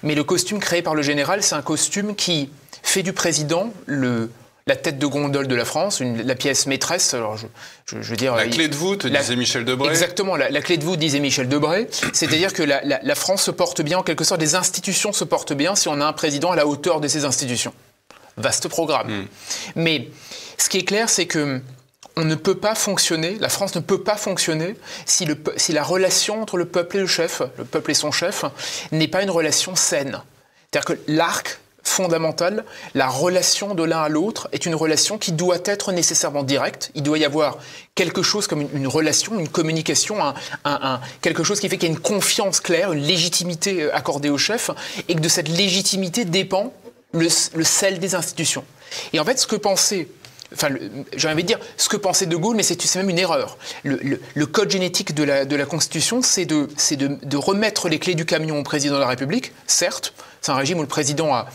mais 0.02 0.14
le 0.14 0.24
costume 0.24 0.58
créé 0.58 0.82
par 0.82 0.94
le 0.94 1.02
général, 1.02 1.42
c'est 1.42 1.54
un 1.54 1.62
costume 1.62 2.14
qui 2.14 2.50
fait 2.82 3.02
du 3.02 3.12
président 3.12 3.72
le 3.86 4.30
la 4.68 4.74
tête 4.74 4.98
de 4.98 5.06
gondole 5.06 5.46
de 5.46 5.54
la 5.54 5.64
France, 5.64 6.00
la 6.00 6.34
pièce 6.34 6.66
maîtresse. 6.66 7.14
Alors 7.14 7.36
je, 7.36 7.96
veux 7.96 8.16
dire, 8.16 8.34
la 8.34 8.48
clé 8.48 8.66
de 8.66 8.74
voûte, 8.74 9.06
disait 9.06 9.36
Michel 9.36 9.64
Debré. 9.64 9.90
Exactement, 9.90 10.34
la, 10.34 10.60
clé 10.60 10.76
de 10.76 10.84
voûte, 10.84 10.98
disait 10.98 11.20
Michel 11.20 11.48
Debré. 11.48 11.86
C'est-à-dire 12.12 12.52
que 12.52 12.64
la, 12.64 13.14
France 13.14 13.44
se 13.44 13.52
porte 13.52 13.80
bien, 13.82 13.98
en 13.98 14.02
quelque 14.02 14.24
sorte, 14.24 14.40
les 14.40 14.56
institutions 14.56 15.12
se 15.12 15.22
portent 15.22 15.52
bien 15.52 15.76
si 15.76 15.86
on 15.88 16.00
a 16.00 16.04
un 16.04 16.12
président 16.12 16.50
à 16.50 16.56
la 16.56 16.66
hauteur 16.66 17.00
de 17.00 17.06
ces 17.06 17.24
institutions. 17.24 17.72
Vaste 18.38 18.68
programme. 18.68 19.08
Hmm. 19.08 19.26
Mais 19.76 20.08
ce 20.58 20.68
qui 20.68 20.78
est 20.78 20.84
clair, 20.84 21.08
c'est 21.08 21.26
que 21.26 21.60
on 22.16 22.24
ne 22.24 22.34
peut 22.34 22.56
pas 22.56 22.74
fonctionner, 22.74 23.36
la 23.38 23.50
France 23.50 23.74
ne 23.74 23.80
peut 23.80 24.02
pas 24.02 24.16
fonctionner 24.16 24.74
si, 25.04 25.26
le, 25.26 25.36
si 25.56 25.72
la 25.72 25.84
relation 25.84 26.42
entre 26.42 26.56
le 26.56 26.64
peuple 26.64 26.96
et 26.96 27.00
le 27.00 27.06
chef, 27.06 27.42
le 27.58 27.64
peuple 27.64 27.92
et 27.92 27.94
son 27.94 28.10
chef, 28.10 28.44
n'est 28.90 29.06
pas 29.06 29.22
une 29.22 29.30
relation 29.30 29.76
saine. 29.76 30.22
C'est-à-dire 30.72 30.96
que 30.96 31.00
l'arc 31.06 31.60
fondamentale, 31.88 32.64
la 32.94 33.08
relation 33.08 33.74
de 33.74 33.82
l'un 33.82 34.02
à 34.02 34.08
l'autre 34.08 34.48
est 34.52 34.66
une 34.66 34.74
relation 34.74 35.18
qui 35.18 35.32
doit 35.32 35.58
être 35.64 35.92
nécessairement 35.92 36.42
directe. 36.42 36.90
Il 36.94 37.02
doit 37.02 37.18
y 37.18 37.24
avoir 37.24 37.58
quelque 37.94 38.22
chose 38.22 38.46
comme 38.46 38.66
une, 38.74 38.86
relation, 38.86 39.38
une 39.38 39.48
communication, 39.48 40.16
un, 40.64 41.00
quelque 41.22 41.44
chose 41.44 41.60
qui 41.60 41.68
fait 41.68 41.78
qu'il 41.78 41.88
y 41.88 41.92
a 41.92 41.94
une 41.94 42.00
confiance 42.00 42.60
claire, 42.60 42.92
une 42.92 43.02
légitimité 43.02 43.82
euh, 43.82 43.96
accordée 43.96 44.30
au 44.30 44.38
chef, 44.38 44.70
et 45.08 45.14
que 45.14 45.20
de 45.20 45.28
cette 45.28 45.48
légitimité 45.48 46.24
dépend 46.24 46.72
le, 47.12 47.28
sel 47.28 47.98
des 47.98 48.14
institutions. 48.14 48.64
Et 49.12 49.20
en 49.20 49.24
fait, 49.24 49.38
ce 49.38 49.46
que 49.46 49.56
pensait 49.56 50.08
enfin, 50.52 50.68
j'ai 51.16 51.28
envie 51.28 51.42
de 51.42 51.48
dire 51.48 51.58
ce 51.76 51.88
que 51.88 51.96
pensait 51.96 52.26
De 52.26 52.36
Gaulle, 52.36 52.56
mais 52.56 52.62
c'est 52.62 52.94
même 52.96 53.10
une 53.10 53.18
erreur. 53.18 53.58
Le, 53.84 54.46
code 54.46 54.70
génétique 54.70 55.14
de 55.14 55.22
la, 55.22 55.44
de 55.44 55.56
la 55.56 55.66
Constitution, 55.66 56.20
c'est 56.22 56.44
de, 56.44 56.68
de, 56.92 57.06
de, 57.06 57.36
remettre 57.36 57.88
les 57.88 57.98
clés 57.98 58.14
du 58.14 58.24
camion 58.24 58.58
au 58.58 58.62
président 58.62 58.94
de 58.94 59.00
la 59.00 59.08
République, 59.08 59.52
certes, 59.66 60.14
c'est 60.46 60.52
un 60.52 60.56
régime 60.56 60.78
où 60.78 60.82
le 60.82 60.88
président 60.88 61.34
a, 61.34 61.46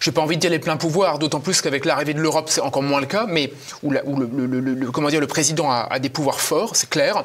je 0.00 0.10
n'ai 0.10 0.14
pas 0.14 0.20
envie 0.20 0.36
de 0.36 0.40
dire 0.40 0.50
les 0.50 0.58
pleins 0.58 0.76
pouvoirs, 0.76 1.18
d'autant 1.18 1.40
plus 1.40 1.60
qu'avec 1.60 1.84
l'arrivée 1.84 2.14
de 2.14 2.20
l'Europe, 2.20 2.48
c'est 2.50 2.60
encore 2.60 2.82
moins 2.82 3.00
le 3.00 3.06
cas, 3.06 3.26
mais 3.28 3.52
où, 3.82 3.90
le, 3.92 4.90
comment 4.90 5.08
le 5.08 5.26
président 5.26 5.70
a, 5.70 5.98
des 6.00 6.08
pouvoirs 6.08 6.40
forts, 6.40 6.74
c'est 6.74 6.90
clair, 6.90 7.24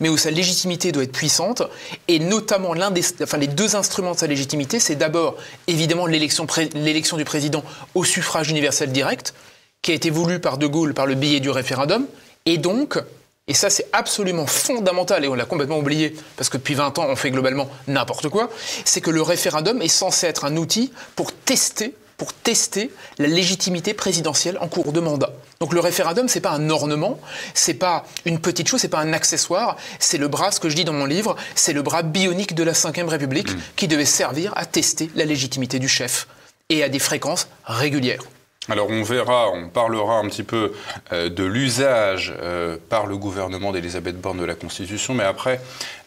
mais 0.00 0.08
où 0.08 0.16
sa 0.16 0.30
légitimité 0.30 0.92
doit 0.92 1.02
être 1.02 1.12
puissante, 1.12 1.62
et 2.08 2.18
notamment 2.18 2.72
l'un 2.72 2.90
des, 2.90 3.04
enfin, 3.22 3.36
les 3.36 3.46
deux 3.46 3.76
instruments 3.76 4.12
de 4.12 4.18
sa 4.18 4.26
légitimité, 4.26 4.80
c'est 4.80 4.96
d'abord 4.96 5.36
évidemment 5.66 6.06
l'élection, 6.06 6.46
l'élection 6.74 7.18
du 7.18 7.24
président 7.24 7.62
au 7.94 8.02
suffrage 8.02 8.50
universel 8.50 8.92
direct, 8.92 9.34
qui 9.82 9.92
a 9.92 9.94
été 9.94 10.08
voulu 10.08 10.40
par 10.40 10.56
De 10.56 10.66
Gaulle 10.66 10.94
par 10.94 11.04
le 11.04 11.14
billet 11.14 11.40
du 11.40 11.50
référendum, 11.50 12.06
et 12.46 12.56
donc 12.56 12.98
et 13.46 13.54
ça, 13.54 13.68
c'est 13.68 13.86
absolument 13.92 14.46
fondamental, 14.46 15.24
et 15.24 15.28
on 15.28 15.34
l'a 15.34 15.44
complètement 15.44 15.78
oublié, 15.78 16.16
parce 16.36 16.48
que 16.48 16.56
depuis 16.56 16.74
20 16.74 16.98
ans, 16.98 17.06
on 17.08 17.16
fait 17.16 17.30
globalement 17.30 17.68
n'importe 17.88 18.30
quoi, 18.30 18.48
c'est 18.86 19.02
que 19.02 19.10
le 19.10 19.20
référendum 19.20 19.82
est 19.82 19.88
censé 19.88 20.26
être 20.26 20.46
un 20.46 20.56
outil 20.56 20.92
pour 21.14 21.32
tester 21.32 21.94
pour 22.16 22.32
tester 22.32 22.92
la 23.18 23.26
légitimité 23.26 23.92
présidentielle 23.92 24.56
en 24.60 24.68
cours 24.68 24.92
de 24.92 25.00
mandat. 25.00 25.32
Donc 25.60 25.72
le 25.72 25.80
référendum, 25.80 26.28
c'est 26.28 26.40
pas 26.40 26.52
un 26.52 26.70
ornement, 26.70 27.18
c'est 27.54 27.74
pas 27.74 28.06
une 28.24 28.38
petite 28.38 28.68
chose, 28.68 28.80
c'est 28.80 28.88
pas 28.88 29.00
un 29.00 29.12
accessoire, 29.12 29.76
c'est 29.98 30.18
le 30.18 30.28
bras, 30.28 30.52
ce 30.52 30.60
que 30.60 30.68
je 30.68 30.76
dis 30.76 30.84
dans 30.84 30.92
mon 30.92 31.06
livre, 31.06 31.34
c'est 31.56 31.72
le 31.72 31.82
bras 31.82 32.02
bionique 32.02 32.54
de 32.54 32.62
la 32.62 32.72
Ve 32.72 33.08
République 33.08 33.52
mmh. 33.52 33.60
qui 33.76 33.88
devait 33.88 34.04
servir 34.04 34.52
à 34.56 34.64
tester 34.64 35.10
la 35.16 35.24
légitimité 35.24 35.80
du 35.80 35.88
chef 35.88 36.28
et 36.68 36.84
à 36.84 36.88
des 36.88 37.00
fréquences 37.00 37.48
régulières. 37.64 38.22
Alors 38.70 38.88
on 38.88 39.02
verra, 39.02 39.50
on 39.50 39.68
parlera 39.68 40.18
un 40.18 40.28
petit 40.28 40.42
peu 40.42 40.72
euh, 41.12 41.28
de 41.28 41.44
l'usage 41.44 42.32
euh, 42.40 42.78
par 42.88 43.06
le 43.06 43.18
gouvernement 43.18 43.72
d'Elisabeth 43.72 44.18
Borne 44.18 44.38
de 44.38 44.44
la 44.44 44.54
Constitution, 44.54 45.12
mais 45.12 45.24
après, 45.24 45.60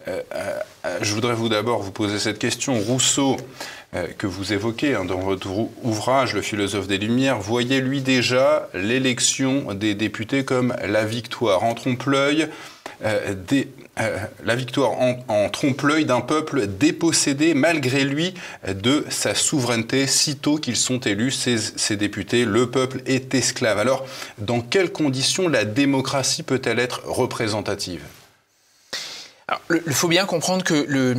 euh, 0.08 0.22
je 1.02 1.14
voudrais 1.14 1.36
vous 1.36 1.50
d'abord 1.50 1.84
vous 1.84 1.92
poser 1.92 2.18
cette 2.18 2.40
question. 2.40 2.80
Rousseau, 2.80 3.38
que 4.18 4.28
vous 4.28 4.54
évoquez 4.54 4.96
hein, 4.96 5.06
dans 5.06 5.20
votre 5.20 5.50
ouvrage, 5.84 6.34
Le 6.34 6.42
philosophe 6.42 6.88
des 6.88 6.98
Lumières, 6.98 7.40
voyait 7.40 7.80
lui 7.80 8.02
déjà 8.02 8.70
l'élection 8.74 9.74
des 9.74 9.96
députés 9.96 10.44
comme 10.44 10.76
la 10.86 11.06
victoire. 11.06 11.64
En 11.64 11.74
trompe-l'œil, 11.74 12.50
la 13.02 14.56
victoire 14.56 14.92
en, 14.92 15.50
trompe-l'œil 15.50 16.06
d'un 16.06 16.22
peuple 16.22 16.68
dépossédé 16.68 17.54
malgré 17.54 18.04
lui 18.04 18.34
de 18.68 19.06
sa 19.10 19.36
souveraineté 19.36 20.08
sitôt 20.08 20.58
qu'ils 20.58 20.76
sont 20.76 21.00
élus, 21.00 21.32
ces, 21.32 21.96
députés. 21.96 22.46
Le 22.46 22.70
peuple 22.70 23.02
est 23.06 23.34
esclave. 23.34 23.80
Alors, 23.80 24.06
dans 24.38 24.62
quelles 24.62 24.92
conditions 24.92 25.48
la 25.48 25.66
démocratie 25.66 26.44
peut-elle 26.44 26.80
être 26.80 27.02
représentative? 27.06 28.02
Il 29.70 29.94
faut 29.94 30.10
bien 30.10 30.26
comprendre 30.26 30.64
que 30.64 30.86
le, 30.88 31.16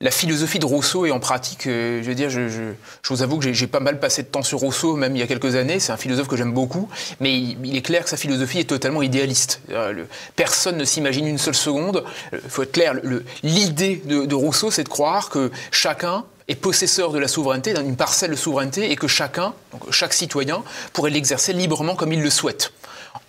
la 0.00 0.10
philosophie 0.10 0.58
de 0.58 0.66
Rousseau 0.66 1.06
est 1.06 1.10
en 1.10 1.20
pratique, 1.20 1.66
euh, 1.66 2.02
je 2.02 2.08
veux 2.08 2.14
dire, 2.14 2.28
je, 2.28 2.72
vous 3.08 3.22
avoue 3.22 3.38
que 3.38 3.52
j'ai 3.52 3.66
pas 3.66 3.80
mal 3.80 4.00
passé 4.00 4.22
de 4.22 4.28
temps 4.28 4.42
sur 4.42 4.58
Rousseau, 4.58 4.96
même 4.96 5.14
il 5.14 5.20
y 5.20 5.22
a 5.22 5.26
quelques 5.26 5.54
années. 5.54 5.78
C'est 5.78 5.92
un 5.92 5.96
philosophe 5.96 6.26
que 6.26 6.36
j'aime 6.36 6.52
beaucoup, 6.52 6.88
mais 7.20 7.38
il, 7.38 7.76
est 7.76 7.82
clair 7.82 8.02
que 8.02 8.10
sa 8.10 8.16
philosophie 8.16 8.58
est 8.58 8.68
totalement 8.68 9.02
idéaliste. 9.02 9.60
Euh, 9.70 10.04
personne 10.36 10.76
ne 10.76 10.84
s'imagine 10.84 11.26
une 11.26 11.38
seule 11.38 11.54
seconde. 11.54 12.04
Il 12.32 12.38
euh, 12.38 12.40
faut 12.48 12.62
être 12.62 12.72
clair, 12.72 12.94
l'idée 13.42 14.02
de, 14.04 14.34
Rousseau, 14.34 14.70
c'est 14.70 14.84
de 14.84 14.88
croire 14.88 15.30
que 15.30 15.52
chacun 15.70 16.24
est 16.48 16.56
possesseur 16.56 17.12
de 17.12 17.18
la 17.18 17.28
souveraineté, 17.28 17.72
d'une 17.72 17.96
parcelle 17.96 18.32
de 18.32 18.36
souveraineté, 18.36 18.90
et 18.90 18.96
que 18.96 19.06
chacun, 19.06 19.54
donc 19.72 19.90
chaque 19.90 20.12
citoyen, 20.12 20.62
pourrait 20.92 21.10
l'exercer 21.10 21.52
librement 21.52 21.94
comme 21.94 22.12
il 22.12 22.20
le 22.20 22.30
souhaite 22.30 22.72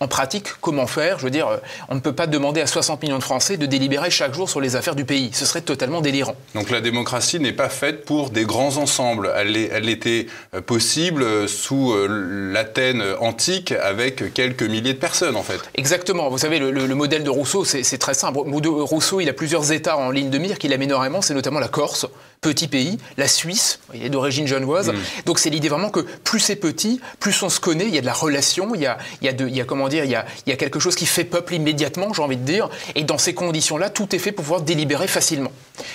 en 0.00 0.08
pratique, 0.08 0.48
comment 0.60 0.86
faire? 0.86 1.18
Je 1.18 1.24
veux 1.24 1.30
dire, 1.30 1.48
on 1.88 1.94
ne 1.94 2.00
peut 2.00 2.12
pas 2.12 2.26
demander 2.26 2.60
à 2.60 2.66
60 2.66 3.02
millions 3.02 3.18
de 3.18 3.22
Français 3.22 3.56
de 3.56 3.66
délibérer 3.66 4.10
chaque 4.10 4.34
jour 4.34 4.48
sur 4.48 4.60
les 4.60 4.76
affaires 4.76 4.94
du 4.94 5.04
pays. 5.04 5.30
Ce 5.32 5.46
serait 5.46 5.62
totalement 5.62 6.00
délirant. 6.00 6.36
Donc 6.54 6.70
la 6.70 6.80
démocratie 6.80 7.40
n'est 7.40 7.52
pas 7.52 7.68
faite 7.68 8.04
pour 8.04 8.30
des 8.30 8.44
grands 8.44 8.76
ensembles. 8.76 9.32
Elle, 9.36 9.56
elle 9.56 9.88
était 9.88 10.26
euh, 10.54 10.60
possible 10.60 11.22
euh, 11.22 11.46
sous 11.46 11.92
euh, 11.92 12.06
l'Athènes 12.52 13.02
antique 13.20 13.72
avec 13.72 14.32
quelques 14.34 14.62
milliers 14.62 14.94
de 14.94 14.98
personnes, 14.98 15.36
en 15.36 15.42
fait. 15.42 15.60
Exactement. 15.74 16.28
Vous 16.28 16.38
savez, 16.38 16.58
le, 16.58 16.94
modèle 16.94 17.24
de 17.24 17.30
Rousseau, 17.30 17.64
c'est 17.64 17.98
très 17.98 18.14
simple. 18.14 18.38
Rousseau, 18.38 19.20
il 19.20 19.28
a 19.28 19.32
plusieurs 19.32 19.72
États 19.72 19.96
en 19.96 20.10
ligne 20.10 20.30
de 20.30 20.38
mire 20.38 20.58
qu'il 20.58 20.72
aime 20.72 20.82
énormément. 20.82 21.22
C'est 21.22 21.34
notamment 21.34 21.60
la 21.60 21.68
Corse, 21.68 22.06
petit 22.40 22.68
pays, 22.68 22.98
la 23.16 23.28
Suisse, 23.28 23.80
il 23.94 24.04
est 24.04 24.10
d'origine 24.10 24.46
genevoise. 24.46 24.90
Mm. 24.90 24.96
Donc 25.26 25.38
c'est 25.38 25.50
l'idée 25.50 25.68
vraiment 25.68 25.90
que 25.90 26.00
plus 26.00 26.40
c'est 26.40 26.56
petit, 26.56 27.00
plus 27.20 27.42
on 27.42 27.48
se 27.48 27.60
connaît, 27.60 27.86
il 27.86 27.94
y 27.94 27.98
a 27.98 28.00
de 28.00 28.06
la 28.06 28.12
relation, 28.12 28.74
il 28.74 28.82
y 28.82 28.86
a, 28.86 28.98
il 29.20 29.26
y 29.26 29.28
a, 29.28 29.32
de, 29.32 29.46
il 29.46 29.56
y 29.56 29.60
a 29.60 29.64
comment 29.64 29.88
dire, 29.88 30.04
il 30.04 30.10
y 30.10 30.14
a, 30.14 30.26
il 30.46 30.50
y 30.50 30.52
a 30.52 30.56
quelque 30.56 30.78
chose 30.78 30.94
qui 30.94 31.06
fait 31.06 31.24
peuple 31.24 31.54
immédiatement, 31.54 32.12
j'ai 32.12 32.22
envie 32.22 32.36
de 32.36 32.44
dire. 32.44 32.68
Et 32.94 33.04
dans 33.04 33.18
ces 33.18 33.34
conditions-là, 33.34 33.90
tout 33.90 34.14
est 34.14 34.18
fait 34.18 34.32
pour 34.32 34.44
pouvoir 34.44 34.60
délibérer 34.60 35.08
facilement. 35.08 35.52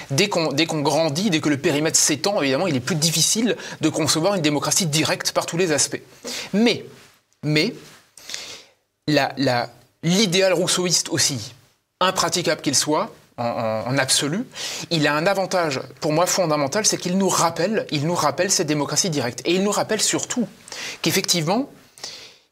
Dès 0.10 0.28
qu'on 0.30 0.82
grandit, 0.82 1.30
dès 1.30 1.40
que 1.40 1.50
le 1.50 1.58
périmètre 1.58 1.98
s'étend, 1.98 2.42
évidemment, 2.42 2.68
il 2.68 2.76
est 2.76 2.82
plus 2.82 2.96
difficile 2.96 3.56
de 3.80 3.90
concevoir 3.90 4.36
une 4.36 4.42
démocratie 4.42 4.86
directe 4.86 5.32
par 5.32 5.46
tous 5.46 5.58
les 5.58 5.72
aspects. 5.72 6.02
Mais, 6.54 6.86
mais, 7.44 7.74
l'idéal 9.08 10.50
la, 10.50 10.56
rousseauiste 10.56 11.10
aussi, 11.10 11.54
impraticable 12.00 12.62
qu'il 12.62 12.76
soit, 12.76 13.14
en, 13.42 13.98
absolu, 13.98 14.46
il 14.90 15.08
a 15.08 15.16
un 15.16 15.26
avantage 15.26 15.80
pour 16.00 16.14
moi 16.14 16.26
fondamental, 16.26 16.86
c'est 16.86 16.98
qu'il 16.98 17.18
nous 17.18 17.30
rappelle, 17.30 17.86
il 17.92 18.06
nous 18.06 18.16
rappelle 18.16 18.52
cette 18.52 18.68
démocratie 18.68 19.10
directe. 19.10 19.42
Et 19.46 19.56
il 19.56 19.64
nous 19.64 19.72
rappelle 19.72 20.02
surtout 20.02 20.48
qu'effectivement, 21.02 21.70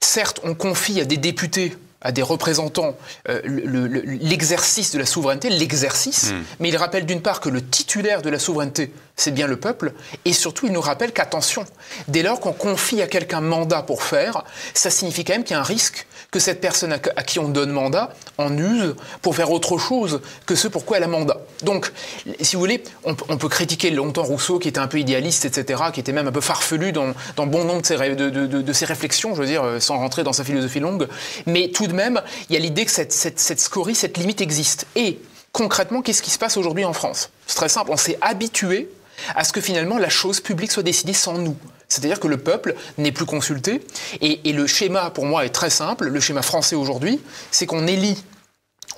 certes, 0.02 0.40
on 0.44 0.56
confie 0.56 1.00
à 1.00 1.06
des 1.06 1.18
députés 1.18 1.78
à 2.02 2.12
des 2.12 2.22
représentants 2.22 2.96
euh, 3.28 3.42
l'exercice 3.44 4.94
de 4.94 5.00
la 5.00 5.06
souveraineté, 5.06 5.50
l'exercice, 5.50 6.32
hmm. 6.32 6.44
mais 6.60 6.70
il 6.70 6.78
rappelle 6.78 7.06
d'une 7.06 7.22
part 7.22 7.42
que 7.42 7.50
le 7.50 7.62
titulaire 7.62 8.22
de 8.22 8.30
la 8.30 8.40
souveraineté, 8.40 8.94
c'est 9.20 9.32
bien 9.32 9.48
le 9.48 9.58
peuple, 9.58 9.94
et 10.26 10.34
surtout 10.34 10.68
il 10.68 10.72
nous 10.72 10.82
rappelle 10.82 11.12
qu'attention, 11.12 11.66
dès 12.08 12.24
lors 12.24 12.40
qu'on 12.40 12.54
confie 12.54 13.02
à 13.02 13.08
quelqu'un 13.08 13.42
mandat 13.42 13.82
pour 13.82 14.04
faire, 14.04 14.44
ça 14.74 14.90
signifie 14.90 15.26
quand 15.26 15.34
même 15.34 15.44
qu'il 15.44 15.56
y 15.56 15.58
a 15.58 15.60
un 15.60 15.64
risque 15.64 16.08
que 16.32 16.40
cette 16.40 16.62
personne 16.62 16.94
à, 16.94 17.24
qui 17.24 17.40
on 17.40 17.50
donne 17.50 17.72
mandat 17.72 18.14
en 18.38 18.56
use 18.58 18.96
pour 19.22 19.36
faire 19.36 19.52
autre 19.52 19.78
chose 19.78 20.22
que 20.46 20.56
ce 20.56 20.68
pourquoi 20.68 20.98
elle 20.98 21.04
a 21.04 21.08
mandat. 21.08 21.42
Donc, 21.64 21.92
si 22.40 22.56
vous 22.56 22.62
voulez, 22.62 22.84
on, 23.04 23.16
peut 23.16 23.50
critiquer 23.50 23.90
longtemps 23.90 24.24
Rousseau, 24.24 24.60
qui 24.60 24.68
était 24.68 24.80
un 24.80 24.88
peu 24.88 25.00
idéaliste, 25.00 25.46
etc., 25.46 25.84
qui 25.92 26.00
était 26.00 26.12
même 26.12 26.28
un 26.28 26.32
peu 26.32 26.42
farfelu 26.42 26.92
dans, 26.92 27.14
bon 27.38 27.66
nombre 27.66 27.82
de 27.82 28.74
ses, 28.74 28.86
réflexions, 28.86 29.36
je 29.36 29.42
veux 29.42 29.48
dire, 29.48 29.64
sans 29.80 29.98
rentrer 29.98 30.24
dans 30.24 30.34
sa 30.34 30.44
philosophie 30.44 30.80
longue, 30.80 31.08
mais 31.46 31.70
tout 31.70 31.88
de 31.88 31.94
même, 31.94 32.22
il 32.50 32.54
y 32.54 32.58
a 32.58 32.60
l'idée 32.60 32.86
que 32.86 32.92
cette, 32.92 33.12
cette 33.12 33.60
scorie, 33.60 33.96
cette 33.96 34.18
limite 34.18 34.42
existe. 34.42 34.86
Et 34.96 35.20
concrètement, 35.52 36.02
qu'est-ce 36.02 36.22
qui 36.22 36.32
se 36.32 36.40
passe 36.40 36.58
aujourd'hui 36.58 36.86
en 36.86 36.94
France? 36.94 37.32
C'est 37.48 37.56
très 37.56 37.70
simple, 37.70 37.92
on 37.92 37.98
s'est 37.98 38.18
habitué 38.22 38.90
à 39.36 39.44
ce 39.44 39.54
que 39.54 39.62
finalement 39.62 39.98
la 39.98 40.10
chose 40.10 40.40
publique 40.40 40.72
soit 40.72 40.84
décidée 40.84 41.14
sans 41.14 41.38
nous. 41.38 41.58
C'est-à-dire 41.90 42.20
que 42.20 42.28
le 42.28 42.38
peuple 42.38 42.76
n'est 42.98 43.12
plus 43.12 43.26
consulté. 43.26 43.82
Et, 44.22 44.54
le 44.54 44.68
schéma, 44.68 45.10
pour 45.10 45.26
moi, 45.26 45.46
est 45.46 45.50
très 45.50 45.72
simple. 45.72 46.08
Le 46.08 46.20
schéma 46.20 46.44
français 46.44 46.76
aujourd'hui, 46.76 47.20
c'est 47.52 47.66
qu'on 47.66 47.88
élit, 47.88 48.24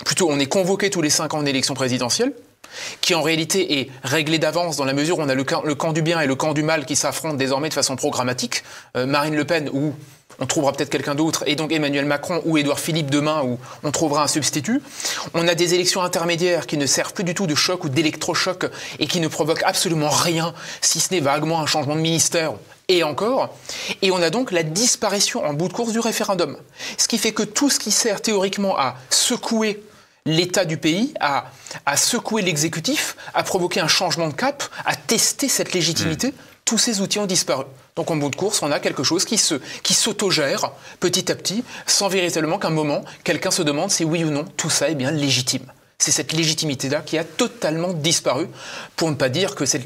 plutôt 0.05 0.29
on 0.29 0.39
est 0.39 0.45
convoqué 0.45 0.89
tous 0.89 1.01
les 1.01 1.09
cinq 1.09 1.33
ans 1.33 1.39
en 1.39 1.45
élection 1.45 1.73
présidentielle, 1.73 2.33
qui 2.99 3.15
en 3.15 3.21
réalité 3.21 3.79
est 3.79 3.89
réglé 4.03 4.39
d'avance 4.39 4.75
dans 4.75 4.85
la 4.85 4.93
mesure 4.93 5.19
où 5.19 5.21
on 5.21 5.29
a 5.29 5.35
le 5.35 5.43
camp, 5.43 5.93
du 5.93 6.01
bien 6.01 6.19
et 6.19 6.27
le 6.27 6.35
camp 6.35 6.53
du 6.53 6.63
mal 6.63 6.85
qui 6.85 6.95
s'affrontent 6.95 7.35
désormais 7.35 7.69
de 7.69 7.73
façon 7.73 7.95
programmatique. 7.95 8.63
Euh, 8.97 9.05
Marine 9.05 9.35
Le 9.35 9.45
Pen 9.45 9.69
ou 9.73 9.93
on 10.41 10.47
trouvera 10.47 10.73
peut-être 10.73 10.89
quelqu'un 10.89 11.15
d'autre, 11.15 11.43
et 11.45 11.55
donc 11.55 11.71
Emmanuel 11.71 12.05
Macron 12.05 12.41
ou 12.45 12.57
Édouard 12.57 12.79
Philippe 12.79 13.11
demain, 13.11 13.43
où 13.43 13.59
on 13.83 13.91
trouvera 13.91 14.23
un 14.23 14.27
substitut. 14.27 14.81
On 15.35 15.47
a 15.47 15.53
des 15.55 15.75
élections 15.75 16.01
intermédiaires 16.01 16.65
qui 16.65 16.77
ne 16.77 16.87
servent 16.87 17.13
plus 17.13 17.23
du 17.23 17.35
tout 17.35 17.47
de 17.47 17.55
choc 17.55 17.83
ou 17.83 17.89
d'électrochoc 17.89 18.65
et 18.99 19.05
qui 19.05 19.19
ne 19.19 19.27
provoquent 19.27 19.63
absolument 19.63 20.09
rien, 20.09 20.53
si 20.81 20.99
ce 20.99 21.13
n'est 21.13 21.19
vaguement 21.19 21.61
un 21.61 21.67
changement 21.67 21.95
de 21.95 22.01
ministère 22.01 22.53
et 22.87 23.03
encore. 23.03 23.55
Et 24.01 24.11
on 24.11 24.21
a 24.21 24.31
donc 24.31 24.51
la 24.51 24.63
disparition 24.63 25.45
en 25.45 25.53
bout 25.53 25.67
de 25.67 25.73
course 25.73 25.91
du 25.91 25.99
référendum. 25.99 26.57
Ce 26.97 27.07
qui 27.07 27.19
fait 27.19 27.33
que 27.33 27.43
tout 27.43 27.69
ce 27.69 27.79
qui 27.79 27.91
sert 27.91 28.21
théoriquement 28.21 28.77
à 28.77 28.95
secouer 29.11 29.83
l'état 30.25 30.65
du 30.65 30.77
pays, 30.77 31.13
à, 31.19 31.45
secouer 31.95 32.41
l'exécutif, 32.41 33.15
à 33.33 33.43
provoquer 33.43 33.79
un 33.79 33.87
changement 33.87 34.27
de 34.27 34.33
cap, 34.33 34.63
à 34.85 34.95
tester 34.95 35.47
cette 35.47 35.73
légitimité, 35.73 36.29
mmh. 36.29 36.50
Tous 36.71 36.77
ces 36.77 37.01
outils 37.01 37.19
ont 37.19 37.25
disparu. 37.25 37.65
Donc 37.97 38.09
en 38.11 38.15
bout 38.15 38.29
de 38.29 38.35
course, 38.37 38.61
on 38.61 38.71
a 38.71 38.79
quelque 38.79 39.03
chose 39.03 39.25
qui 39.25 39.37
se 39.37 39.55
qui 39.83 39.93
s'autogère 39.93 40.71
petit 41.01 41.29
à 41.29 41.35
petit, 41.35 41.65
sans 41.85 42.07
véritablement 42.07 42.59
qu'un 42.59 42.69
moment, 42.69 43.03
quelqu'un 43.25 43.51
se 43.51 43.61
demande 43.61 43.91
si 43.91 44.05
oui 44.05 44.23
ou 44.23 44.29
non 44.29 44.45
tout 44.55 44.69
ça 44.69 44.89
est 44.89 44.95
bien 44.95 45.11
légitime. 45.11 45.65
C'est 45.99 46.11
cette 46.11 46.31
légitimité-là 46.31 47.01
qui 47.01 47.17
a 47.17 47.25
totalement 47.25 47.91
disparu, 47.91 48.47
pour 48.95 49.09
ne 49.09 49.15
pas 49.15 49.27
dire 49.27 49.53
que 49.55 49.65
c'est 49.65 49.85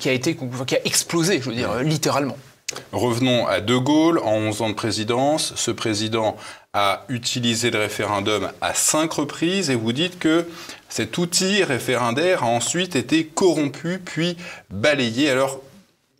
qui 0.00 0.08
a 0.08 0.12
été 0.12 0.36
qui 0.66 0.74
a 0.74 0.84
explosé, 0.84 1.40
je 1.40 1.48
veux 1.48 1.54
dire 1.54 1.80
littéralement. 1.84 2.36
Revenons 2.90 3.46
à 3.46 3.60
De 3.60 3.76
Gaulle, 3.76 4.18
en 4.18 4.34
11 4.34 4.62
ans 4.62 4.68
de 4.70 4.74
présidence. 4.74 5.52
Ce 5.54 5.70
président 5.70 6.36
a 6.72 7.04
utilisé 7.08 7.70
le 7.70 7.78
référendum 7.78 8.50
à 8.60 8.74
cinq 8.74 9.12
reprises 9.12 9.70
et 9.70 9.76
vous 9.76 9.92
dites 9.92 10.18
que 10.18 10.44
cet 10.88 11.18
outil 11.18 11.62
référendaire 11.62 12.42
a 12.42 12.46
ensuite 12.46 12.96
été 12.96 13.26
corrompu 13.26 14.00
puis 14.04 14.36
balayé. 14.70 15.30
Alors 15.30 15.60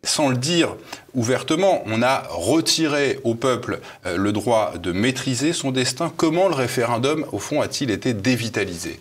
sans 0.03 0.29
le 0.29 0.37
dire 0.37 0.77
ouvertement, 1.15 1.83
on 1.87 2.03
a 2.03 2.25
retiré 2.31 3.21
au 3.25 3.35
peuple 3.35 3.81
euh, 4.07 4.17
le 4.17 4.33
droit 4.33 4.75
de 4.79 4.93
maîtriser 4.93 5.53
son 5.53 5.71
destin. 5.71 6.13
Comment 6.17 6.49
le 6.49 6.55
référendum, 6.55 7.27
au 7.33 7.39
fond, 7.39 7.61
a-t-il 7.61 7.91
été 7.91 8.15
dévitalisé? 8.15 9.01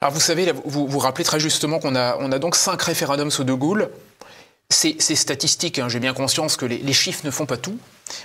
Alors 0.00 0.14
vous 0.14 0.20
savez, 0.20 0.52
vous 0.64 0.86
vous 0.86 0.98
rappelez 0.98 1.24
très 1.24 1.40
justement 1.40 1.78
qu'on 1.78 1.94
a, 1.94 2.16
on 2.20 2.32
a 2.32 2.38
donc 2.38 2.56
cinq 2.56 2.80
référendums 2.80 3.30
sous 3.30 3.44
De 3.44 3.52
Gaulle. 3.52 3.90
C'est 4.70 5.00
statistique, 5.00 5.80
hein. 5.80 5.88
j'ai 5.88 5.98
bien 5.98 6.14
conscience 6.14 6.56
que 6.56 6.64
les, 6.64 6.92
chiffres 6.92 7.22
ne 7.24 7.32
font 7.32 7.44
pas 7.44 7.56
tout, 7.56 7.76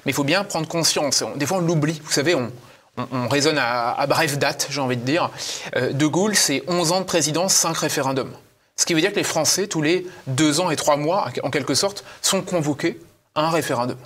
mais 0.06 0.12
il 0.12 0.14
faut 0.14 0.24
bien 0.24 0.44
prendre 0.44 0.68
conscience. 0.68 1.24
Des 1.38 1.48
fois, 1.48 1.58
on 1.58 1.62
l'oublie. 1.62 2.00
Vous 2.04 2.12
savez, 2.12 2.36
on, 2.36 3.28
raisonne 3.28 3.58
à, 3.58 4.06
brève 4.08 4.38
date, 4.38 4.68
j'ai 4.70 4.80
envie 4.80 4.96
de 4.96 5.04
dire. 5.04 5.32
Euh, 5.76 5.92
de 5.92 6.06
Gaulle, 6.06 6.36
c'est 6.36 6.62
11 6.68 6.92
ans 6.92 7.00
de 7.00 7.06
présidence, 7.06 7.56
5 7.56 7.76
référendums. 7.76 8.32
Ce 8.76 8.86
qui 8.86 8.94
veut 8.94 9.02
dire 9.02 9.12
que 9.12 9.18
les 9.18 9.24
Français, 9.24 9.68
tous 9.68 9.82
les 9.82 10.06
deux 10.28 10.60
ans 10.60 10.70
et 10.70 10.76
trois 10.76 10.98
mois, 10.98 11.30
en 11.44 11.50
quelque 11.50 11.74
sorte, 11.74 12.04
sont 12.22 12.42
convoqués 12.42 13.00
à 13.34 13.46
un 13.46 13.50
référendum. 13.50 13.98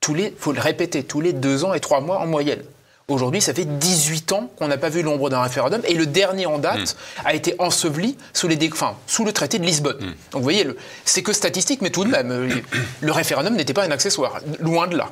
Tous 0.00 0.14
les, 0.14 0.34
faut 0.38 0.52
le 0.52 0.60
répéter, 0.60 1.04
tous 1.04 1.20
les 1.20 1.32
deux 1.32 1.64
ans 1.64 1.74
et 1.74 1.80
trois 1.80 2.00
mois 2.00 2.18
en 2.18 2.26
moyenne. 2.26 2.62
Aujourd'hui, 3.08 3.40
ça 3.40 3.52
fait 3.52 3.64
18 3.64 4.32
ans 4.32 4.50
qu'on 4.56 4.68
n'a 4.68 4.78
pas 4.78 4.88
vu 4.88 5.02
l'ombre 5.02 5.30
d'un 5.30 5.42
référendum 5.42 5.82
et 5.84 5.94
le 5.94 6.06
dernier 6.06 6.46
en 6.46 6.58
date 6.58 6.96
hmm. 6.96 7.26
a 7.26 7.34
été 7.34 7.56
enseveli 7.58 8.16
sous, 8.32 8.46
les 8.46 8.58
sous 9.06 9.24
le 9.24 9.32
traité 9.32 9.58
de 9.58 9.66
Lisbonne. 9.66 9.96
Hmm. 9.98 10.14
Donc 10.30 10.34
vous 10.34 10.42
voyez, 10.42 10.64
c'est 11.04 11.22
que 11.22 11.32
statistique, 11.32 11.82
mais 11.82 11.90
tout 11.90 12.04
de 12.04 12.10
même, 12.10 12.30
euh, 12.30 12.48
le 13.00 13.12
référendum 13.12 13.54
n'était 13.56 13.74
pas 13.74 13.84
un 13.84 13.90
accessoire, 13.90 14.40
loin 14.60 14.86
de 14.86 14.96
là. 14.96 15.10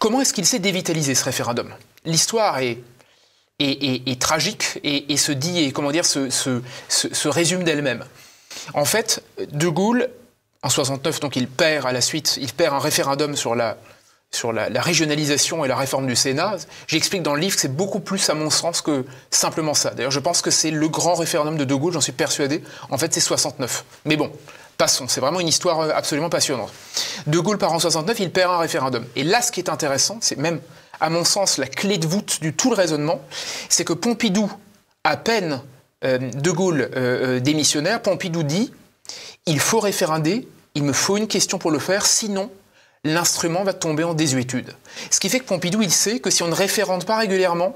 Comment 0.00 0.20
est-ce 0.20 0.32
qu'il 0.32 0.46
s'est 0.46 0.58
dévitalisé 0.58 1.14
ce 1.14 1.24
référendum? 1.24 1.72
L'histoire 2.04 2.58
est 2.58 2.78
est, 3.58 4.20
tragique 4.20 4.78
et, 4.84 5.16
se 5.16 5.32
dit, 5.32 5.64
et 5.64 5.72
comment 5.72 5.90
dire, 5.90 6.06
se, 6.06 6.30
se, 6.30 7.28
résume 7.28 7.64
d'elle-même. 7.64 8.04
En 8.74 8.84
fait, 8.84 9.22
De 9.52 9.68
Gaulle, 9.68 10.08
en 10.62 10.68
69, 10.68 11.20
donc 11.20 11.36
il 11.36 11.48
perd 11.48 11.86
à 11.86 11.92
la 11.92 12.00
suite, 12.00 12.38
il 12.40 12.52
perd 12.52 12.74
un 12.74 12.78
référendum 12.78 13.36
sur 13.36 13.54
la, 13.54 13.76
sur 14.30 14.52
la, 14.52 14.68
régionalisation 14.80 15.64
et 15.64 15.68
la 15.68 15.76
réforme 15.76 16.06
du 16.06 16.16
Sénat. 16.16 16.56
J'explique 16.86 17.22
dans 17.22 17.34
le 17.34 17.40
livre 17.40 17.54
que 17.54 17.60
c'est 17.60 17.74
beaucoup 17.74 18.00
plus, 18.00 18.28
à 18.30 18.34
mon 18.34 18.50
sens, 18.50 18.80
que 18.80 19.04
simplement 19.30 19.74
ça. 19.74 19.90
D'ailleurs, 19.90 20.10
je 20.10 20.20
pense 20.20 20.42
que 20.42 20.50
c'est 20.50 20.70
le 20.70 20.88
grand 20.88 21.14
référendum 21.14 21.56
de 21.56 21.64
De 21.64 21.74
Gaulle, 21.74 21.92
j'en 21.92 22.00
suis 22.00 22.12
persuadé. 22.12 22.62
En 22.90 22.98
fait, 22.98 23.12
c'est 23.12 23.20
69. 23.20 23.84
Mais 24.04 24.16
bon, 24.16 24.30
passons. 24.76 25.08
C'est 25.08 25.20
vraiment 25.20 25.40
une 25.40 25.48
histoire 25.48 25.80
absolument 25.96 26.30
passionnante. 26.30 26.72
De 27.26 27.38
Gaulle 27.38 27.58
part 27.58 27.72
en 27.72 27.78
69, 27.78 28.20
il 28.20 28.30
perd 28.30 28.52
un 28.52 28.58
référendum. 28.58 29.04
Et 29.16 29.24
là, 29.24 29.42
ce 29.42 29.50
qui 29.50 29.60
est 29.60 29.70
intéressant, 29.70 30.18
c'est 30.20 30.38
même 30.38 30.60
à 31.00 31.10
mon 31.10 31.24
sens, 31.24 31.58
la 31.58 31.66
clé 31.66 31.98
de 31.98 32.06
voûte 32.06 32.40
du 32.40 32.52
tout 32.52 32.70
le 32.70 32.76
raisonnement, 32.76 33.20
c'est 33.68 33.84
que 33.84 33.92
Pompidou, 33.92 34.52
à 35.04 35.16
peine 35.16 35.62
euh, 36.04 36.18
De 36.18 36.50
Gaulle 36.50 36.90
euh, 36.96 37.40
démissionnaire, 37.40 38.02
Pompidou 38.02 38.42
dit 38.42 38.72
il 39.46 39.60
faut 39.60 39.80
référander, 39.80 40.46
il 40.74 40.82
me 40.82 40.92
faut 40.92 41.16
une 41.16 41.26
question 41.26 41.58
pour 41.58 41.70
le 41.70 41.78
faire, 41.78 42.06
sinon 42.06 42.50
l'instrument 43.04 43.64
va 43.64 43.72
tomber 43.72 44.04
en 44.04 44.14
désuétude. 44.14 44.74
Ce 45.10 45.20
qui 45.20 45.28
fait 45.28 45.40
que 45.40 45.44
Pompidou, 45.44 45.82
il 45.82 45.92
sait 45.92 46.20
que 46.20 46.30
si 46.30 46.42
on 46.42 46.48
ne 46.48 46.54
référende 46.54 47.04
pas 47.04 47.16
régulièrement, 47.16 47.74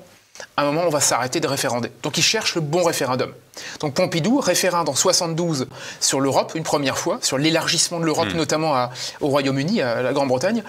à 0.57 0.63
un 0.63 0.65
moment, 0.67 0.83
on 0.87 0.91
va 0.91 1.01
s'arrêter 1.01 1.41
de 1.41 1.47
référander. 1.47 1.91
Donc 2.03 2.19
il 2.19 2.23
cherche 2.23 2.55
le 2.55 2.61
bon 2.61 2.83
référendum. 2.85 3.33
Donc 3.81 3.95
Pompidou 3.95 4.41
référende 4.41 4.89
en 4.89 4.95
72 4.95 5.69
sur 6.01 6.21
l'Europe, 6.21 6.53
une 6.55 6.63
première 6.63 6.99
fois, 6.99 7.19
sur 7.23 7.39
l'élargissement 7.39 8.01
de 8.01 8.05
l'Europe, 8.05 8.29
hmm. 8.33 8.37
notamment 8.37 8.89
au 9.21 9.29
Royaume-Uni, 9.29 9.83
à 9.83 10.03
la 10.03 10.13
Grande-Bretagne. 10.13 10.63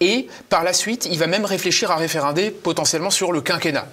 Et 0.00 0.28
par 0.48 0.64
la 0.64 0.72
suite, 0.72 1.06
il 1.10 1.18
va 1.18 1.26
même 1.26 1.44
réfléchir 1.44 1.90
à 1.90 1.96
référander 1.96 2.50
potentiellement 2.50 3.10
sur 3.10 3.32
le 3.32 3.40
quinquennat. 3.40 3.86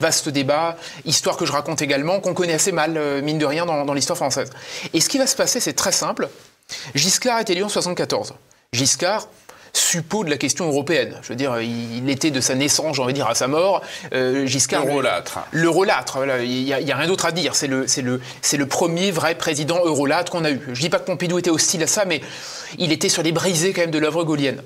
Vaste 0.00 0.28
débat, 0.28 0.76
histoire 1.06 1.36
que 1.36 1.44
je 1.44 1.50
raconte 1.50 1.82
également, 1.82 2.20
qu'on 2.20 2.32
connaît 2.32 2.52
assez 2.52 2.70
mal, 2.70 2.96
euh, 2.96 3.20
mine 3.20 3.38
de 3.38 3.46
rien, 3.46 3.66
dans, 3.66 3.84
dans 3.84 3.94
l'histoire 3.94 4.16
française. 4.16 4.48
Et 4.94 5.00
ce 5.00 5.08
qui 5.08 5.18
va 5.18 5.26
se 5.26 5.34
passer, 5.34 5.58
c'est 5.58 5.72
très 5.72 5.90
simple. 5.90 6.28
Giscard 6.94 7.40
est 7.40 7.50
élu 7.50 7.64
en 7.64 7.68
74. 7.68 8.34
Giscard, 8.72 9.26
suppôt 9.72 10.24
de 10.24 10.30
la 10.30 10.36
question 10.36 10.66
européenne. 10.66 11.18
Je 11.22 11.28
veux 11.28 11.34
dire, 11.34 11.60
il 11.60 12.08
était 12.10 12.30
de 12.30 12.40
sa 12.40 12.54
naissance, 12.54 12.96
j'ai 12.96 13.02
envie 13.02 13.12
de 13.12 13.18
dire, 13.18 13.28
à 13.28 13.34
sa 13.34 13.48
mort. 13.48 13.82
Euh, 14.12 14.46
Giscard. 14.46 14.86
Eurolâtre. 14.86 15.40
L'eurolâtre, 15.52 16.16
voilà. 16.16 16.42
Il 16.42 16.64
n'y 16.64 16.72
a, 16.72 16.96
rien 16.96 17.06
d'autre 17.06 17.26
à 17.26 17.32
dire. 17.32 17.54
C'est 17.54 17.66
le, 17.66 17.86
le, 18.02 18.20
le 18.52 18.66
premier 18.66 19.10
vrai 19.10 19.34
président 19.34 19.84
eurolâtre 19.84 20.30
qu'on 20.32 20.44
a 20.44 20.50
eu. 20.50 20.60
Je 20.66 20.70
ne 20.70 20.76
dis 20.76 20.88
pas 20.88 20.98
que 20.98 21.04
Pompidou 21.04 21.38
était 21.38 21.50
hostile 21.50 21.82
à 21.82 21.86
ça, 21.86 22.04
mais 22.04 22.20
il 22.78 22.92
était 22.92 23.08
sur 23.08 23.22
les 23.22 23.32
brisées 23.32 23.72
quand 23.72 23.82
même 23.82 23.90
de 23.90 23.98
l'œuvre 23.98 24.24
gaulienne. 24.24 24.62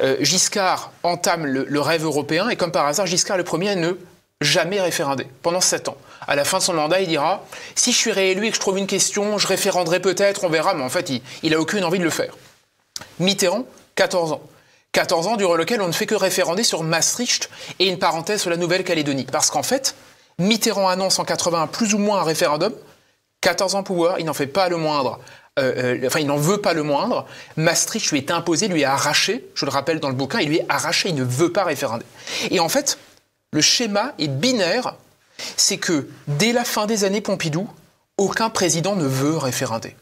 Euh, 0.00 0.16
Giscard 0.20 0.92
entame 1.02 1.46
le, 1.46 1.80
rêve 1.80 2.04
européen 2.04 2.48
et 2.48 2.56
comme 2.56 2.72
par 2.72 2.86
hasard, 2.86 3.06
Giscard 3.06 3.36
le 3.36 3.44
premier 3.44 3.74
ne 3.76 3.92
jamais 4.40 4.80
référendé 4.80 5.26
pendant 5.42 5.60
sept 5.60 5.88
ans. 5.88 5.96
À 6.26 6.34
la 6.36 6.44
fin 6.44 6.58
de 6.58 6.62
son 6.62 6.74
mandat, 6.74 7.00
il 7.00 7.08
dira 7.08 7.44
si 7.74 7.92
je 7.92 7.96
suis 7.96 8.12
réélu 8.12 8.46
et 8.46 8.50
que 8.50 8.56
je 8.56 8.60
trouve 8.60 8.78
une 8.78 8.86
question, 8.86 9.38
je 9.38 9.46
référenderai 9.46 10.00
peut-être, 10.00 10.44
on 10.44 10.48
verra, 10.48 10.74
mais 10.74 10.82
en 10.82 10.88
fait, 10.88 11.10
il 11.42 11.50
n'a 11.50 11.60
aucune 11.60 11.84
envie 11.84 11.98
de 11.98 12.04
le 12.04 12.10
faire. 12.10 12.34
Mitterrand, 13.18 13.64
14 13.94 14.32
ans. 14.32 14.40
14 14.92 15.26
ans 15.26 15.36
durant 15.36 15.54
lequel 15.54 15.80
on 15.80 15.86
ne 15.86 15.92
fait 15.92 16.06
que 16.06 16.14
référander 16.14 16.62
sur 16.62 16.82
Maastricht 16.82 17.48
et 17.78 17.88
une 17.88 17.98
parenthèse 17.98 18.42
sur 18.42 18.50
la 18.50 18.58
Nouvelle-Calédonie. 18.58 19.26
Parce 19.30 19.50
qu'en 19.50 19.62
fait, 19.62 19.94
Mitterrand 20.38 20.88
annonce 20.88 21.18
en 21.18 21.24
81 21.24 21.66
plus 21.66 21.94
ou 21.94 21.98
moins 21.98 22.20
un 22.20 22.24
référendum, 22.24 22.74
14 23.40 23.74
ans 23.74 23.82
pouvoir, 23.82 24.20
il 24.20 24.26
n'en 24.26 24.34
fait 24.34 24.46
pas 24.46 24.68
le 24.68 24.76
moindre. 24.76 25.18
Euh, 25.58 25.96
euh, 26.02 26.06
enfin, 26.06 26.20
il 26.20 26.26
n'en 26.26 26.36
veut 26.36 26.58
pas 26.58 26.72
le 26.72 26.82
moindre. 26.82 27.26
Maastricht 27.56 28.10
lui 28.10 28.18
est 28.18 28.30
imposé, 28.30 28.68
lui 28.68 28.82
est 28.82 28.86
arraché. 28.86 29.44
Je 29.54 29.64
le 29.64 29.70
rappelle 29.70 30.00
dans 30.00 30.08
le 30.08 30.14
bouquin, 30.14 30.40
il 30.40 30.48
lui 30.48 30.58
est 30.58 30.66
arraché, 30.68 31.08
il 31.08 31.14
ne 31.14 31.24
veut 31.24 31.52
pas 31.52 31.64
référander. 31.64 32.06
Et 32.50 32.60
en 32.60 32.68
fait, 32.68 32.98
le 33.52 33.60
schéma 33.60 34.14
est 34.18 34.28
binaire. 34.28 34.94
C'est 35.56 35.78
que 35.78 36.08
dès 36.28 36.52
la 36.52 36.64
fin 36.64 36.86
des 36.86 37.04
années 37.04 37.20
Pompidou, 37.20 37.68
aucun 38.16 38.50
président 38.50 38.94
ne 38.94 39.06
veut 39.06 39.36
référander. 39.36 39.96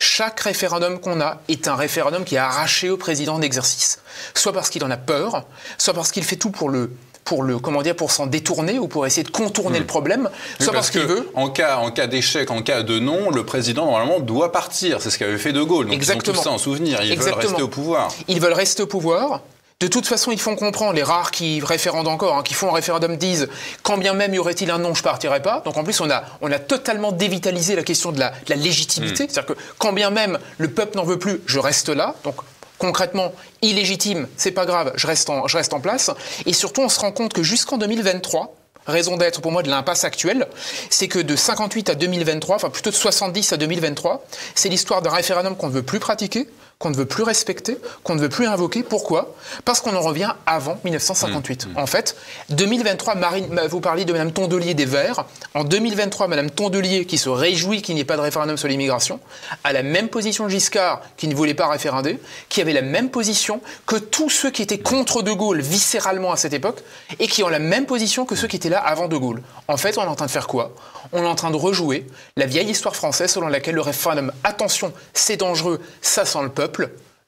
Chaque 0.00 0.40
référendum 0.40 1.00
qu'on 1.00 1.20
a 1.20 1.40
est 1.48 1.66
un 1.66 1.76
référendum 1.76 2.24
qui 2.24 2.34
est 2.36 2.38
arraché 2.38 2.90
au 2.90 2.96
président 2.96 3.38
d'exercice. 3.38 4.00
Soit 4.34 4.52
parce 4.52 4.70
qu'il 4.70 4.84
en 4.84 4.90
a 4.90 4.96
peur, 4.96 5.44
soit 5.78 5.94
parce 5.94 6.12
qu'il 6.12 6.24
fait 6.24 6.36
tout 6.36 6.50
pour 6.50 6.68
le 6.68 6.90
pour 7.24 7.42
le 7.42 7.58
comment 7.58 7.82
dire 7.82 7.96
pour 7.96 8.10
s'en 8.10 8.26
détourner 8.26 8.78
ou 8.78 8.86
pour 8.86 9.06
essayer 9.06 9.22
de 9.22 9.30
contourner 9.30 9.78
le 9.78 9.84
hmm. 9.84 9.88
problème, 9.88 10.30
soit 10.60 10.72
parce, 10.72 10.90
qu'il 10.90 11.00
veut. 11.00 11.30
En 11.34 11.48
cas 11.48 11.78
en 11.78 11.90
cas 11.90 12.06
d'échec, 12.06 12.50
en 12.50 12.62
cas 12.62 12.82
de 12.82 12.98
non, 12.98 13.30
le 13.30 13.44
président 13.44 13.86
normalement 13.86 14.20
doit 14.20 14.52
partir. 14.52 15.00
C'est 15.00 15.10
ce 15.10 15.18
qu'avait 15.18 15.38
fait 15.38 15.52
De 15.52 15.62
Gaulle. 15.62 15.86
Donc 15.86 15.94
Exactement. 15.94 16.34
Ils 16.34 16.38
ont 16.38 16.42
tout 16.42 16.48
ça 16.48 16.54
en 16.54 16.58
souvenir. 16.58 17.02
Ils 17.02 17.18
veulent 17.18 17.32
rester 17.32 17.62
au 17.62 17.68
pouvoir. 17.68 18.12
Ils 18.28 18.40
veulent 18.40 18.52
rester 18.52 18.82
au 18.82 18.86
pouvoir. 18.86 19.40
De 19.80 19.88
toute 19.88 20.06
façon, 20.06 20.30
ils 20.30 20.40
font 20.40 20.56
comprendre, 20.56 20.92
les 20.92 21.02
rares 21.02 21.30
qui 21.30 21.60
référendent 21.60 22.08
encore, 22.08 22.38
hein, 22.38 22.42
qui 22.42 22.54
font 22.54 22.70
un 22.70 22.74
référendum 22.74 23.16
disent 23.16 23.48
quand 23.82 23.98
bien 23.98 24.14
même 24.14 24.32
y 24.32 24.38
aurait-il 24.38 24.70
un 24.70 24.78
non, 24.78 24.94
je 24.94 25.02
partirai 25.02 25.42
pas. 25.42 25.62
Donc 25.64 25.76
en 25.76 25.84
plus, 25.84 26.00
on 26.00 26.08
a, 26.10 26.24
on 26.40 26.50
a 26.52 26.58
totalement 26.58 27.12
dévitalisé 27.12 27.74
la 27.74 27.82
question 27.82 28.12
de 28.12 28.20
la, 28.20 28.32
légitimité. 28.48 29.24
Hmm. 29.24 29.28
C'est-à-dire 29.28 29.46
que 29.46 29.60
quand 29.78 29.92
bien 29.92 30.10
même 30.10 30.38
le 30.58 30.70
peuple 30.70 30.96
n'en 30.96 31.04
veut 31.04 31.18
plus, 31.18 31.40
je 31.46 31.58
reste 31.58 31.88
là. 31.88 32.14
Donc 32.22 32.36
concrètement, 32.78 33.32
illégitime, 33.62 34.28
c'est 34.36 34.52
pas 34.52 34.66
grave, 34.66 34.92
je 34.96 35.06
reste, 35.06 35.28
en, 35.28 35.48
je 35.48 35.56
reste 35.56 35.74
en 35.74 35.80
place. 35.80 36.10
Et 36.46 36.52
surtout, 36.52 36.82
on 36.82 36.88
se 36.88 37.00
rend 37.00 37.12
compte 37.12 37.32
que 37.32 37.42
jusqu'en 37.42 37.76
2023, 37.76 38.54
raison 38.86 39.16
d'être 39.16 39.40
pour 39.40 39.52
moi 39.52 39.62
de 39.62 39.70
l'impasse 39.70 40.04
actuelle, 40.04 40.46
c'est 40.90 41.08
que 41.08 41.18
de 41.18 41.36
58 41.36 41.90
à 41.90 41.94
2023, 41.94 42.56
enfin 42.56 42.70
plutôt 42.70 42.90
de 42.90 42.94
70 42.94 43.52
à 43.52 43.56
2023, 43.56 44.24
c'est 44.54 44.68
l'histoire 44.68 45.02
d'un 45.02 45.10
référendum 45.10 45.56
qu'on 45.56 45.68
ne 45.68 45.72
veut 45.72 45.82
plus 45.82 46.00
pratiquer, 46.00 46.48
qu'on 46.84 46.90
ne 46.90 46.96
veut 46.96 47.06
plus 47.06 47.22
respecter, 47.22 47.78
qu'on 48.02 48.14
ne 48.14 48.20
veut 48.20 48.28
plus 48.28 48.46
invoquer. 48.46 48.82
Pourquoi? 48.82 49.34
Parce 49.64 49.80
qu'on 49.80 49.96
en 49.96 50.02
revient 50.02 50.34
avant 50.44 50.76
1958. 50.84 51.66
Mmh, 51.66 51.70
mmh. 51.70 51.78
En 51.78 51.86
fait, 51.86 52.14
2023, 52.50 53.14
Marine, 53.14 53.58
vous 53.70 53.80
parliez 53.80 54.04
de 54.04 54.12
Mme 54.12 54.32
Tondelier 54.32 54.74
des 54.74 54.84
Verts. 54.84 55.24
En 55.54 55.64
2023, 55.64 56.28
Mme 56.28 56.50
Tondelier, 56.50 57.06
qui 57.06 57.16
se 57.16 57.30
réjouit 57.30 57.80
qu'il 57.80 57.94
n'y 57.94 58.02
ait 58.02 58.04
pas 58.04 58.18
de 58.18 58.20
référendum 58.20 58.58
sur 58.58 58.68
l'immigration, 58.68 59.18
a 59.64 59.72
la 59.72 59.82
même 59.82 60.08
position 60.08 60.46
Giscard, 60.46 61.00
qui 61.16 61.26
ne 61.26 61.34
voulait 61.34 61.54
pas 61.54 61.68
référander, 61.68 62.20
qui 62.50 62.60
avait 62.60 62.74
la 62.74 62.82
même 62.82 63.08
position 63.08 63.62
que 63.86 63.96
tous 63.96 64.28
ceux 64.28 64.50
qui 64.50 64.60
étaient 64.60 64.78
contre 64.78 65.22
De 65.22 65.32
Gaulle 65.32 65.62
viscéralement 65.62 66.32
à 66.32 66.36
cette 66.36 66.52
époque, 66.52 66.82
et 67.18 67.28
qui 67.28 67.42
ont 67.42 67.48
la 67.48 67.60
même 67.60 67.86
position 67.86 68.26
que 68.26 68.36
ceux 68.36 68.46
qui 68.46 68.56
étaient 68.56 68.68
là 68.68 68.80
avant 68.80 69.08
De 69.08 69.16
Gaulle. 69.16 69.40
En 69.68 69.78
fait, 69.78 69.96
on 69.96 70.02
est 70.02 70.06
en 70.06 70.16
train 70.16 70.26
de 70.26 70.30
faire 70.30 70.48
quoi? 70.48 70.72
On 71.12 71.22
est 71.22 71.26
en 71.26 71.34
train 71.34 71.50
de 71.50 71.56
rejouer 71.56 72.06
la 72.36 72.44
vieille 72.44 72.68
histoire 72.68 72.94
française 72.94 73.30
selon 73.30 73.48
laquelle 73.48 73.74
le 73.74 73.80
référendum, 73.80 74.32
attention, 74.42 74.92
c'est 75.14 75.38
dangereux, 75.38 75.80
ça 76.02 76.26
sent 76.26 76.42
le 76.42 76.50
peuple, 76.50 76.73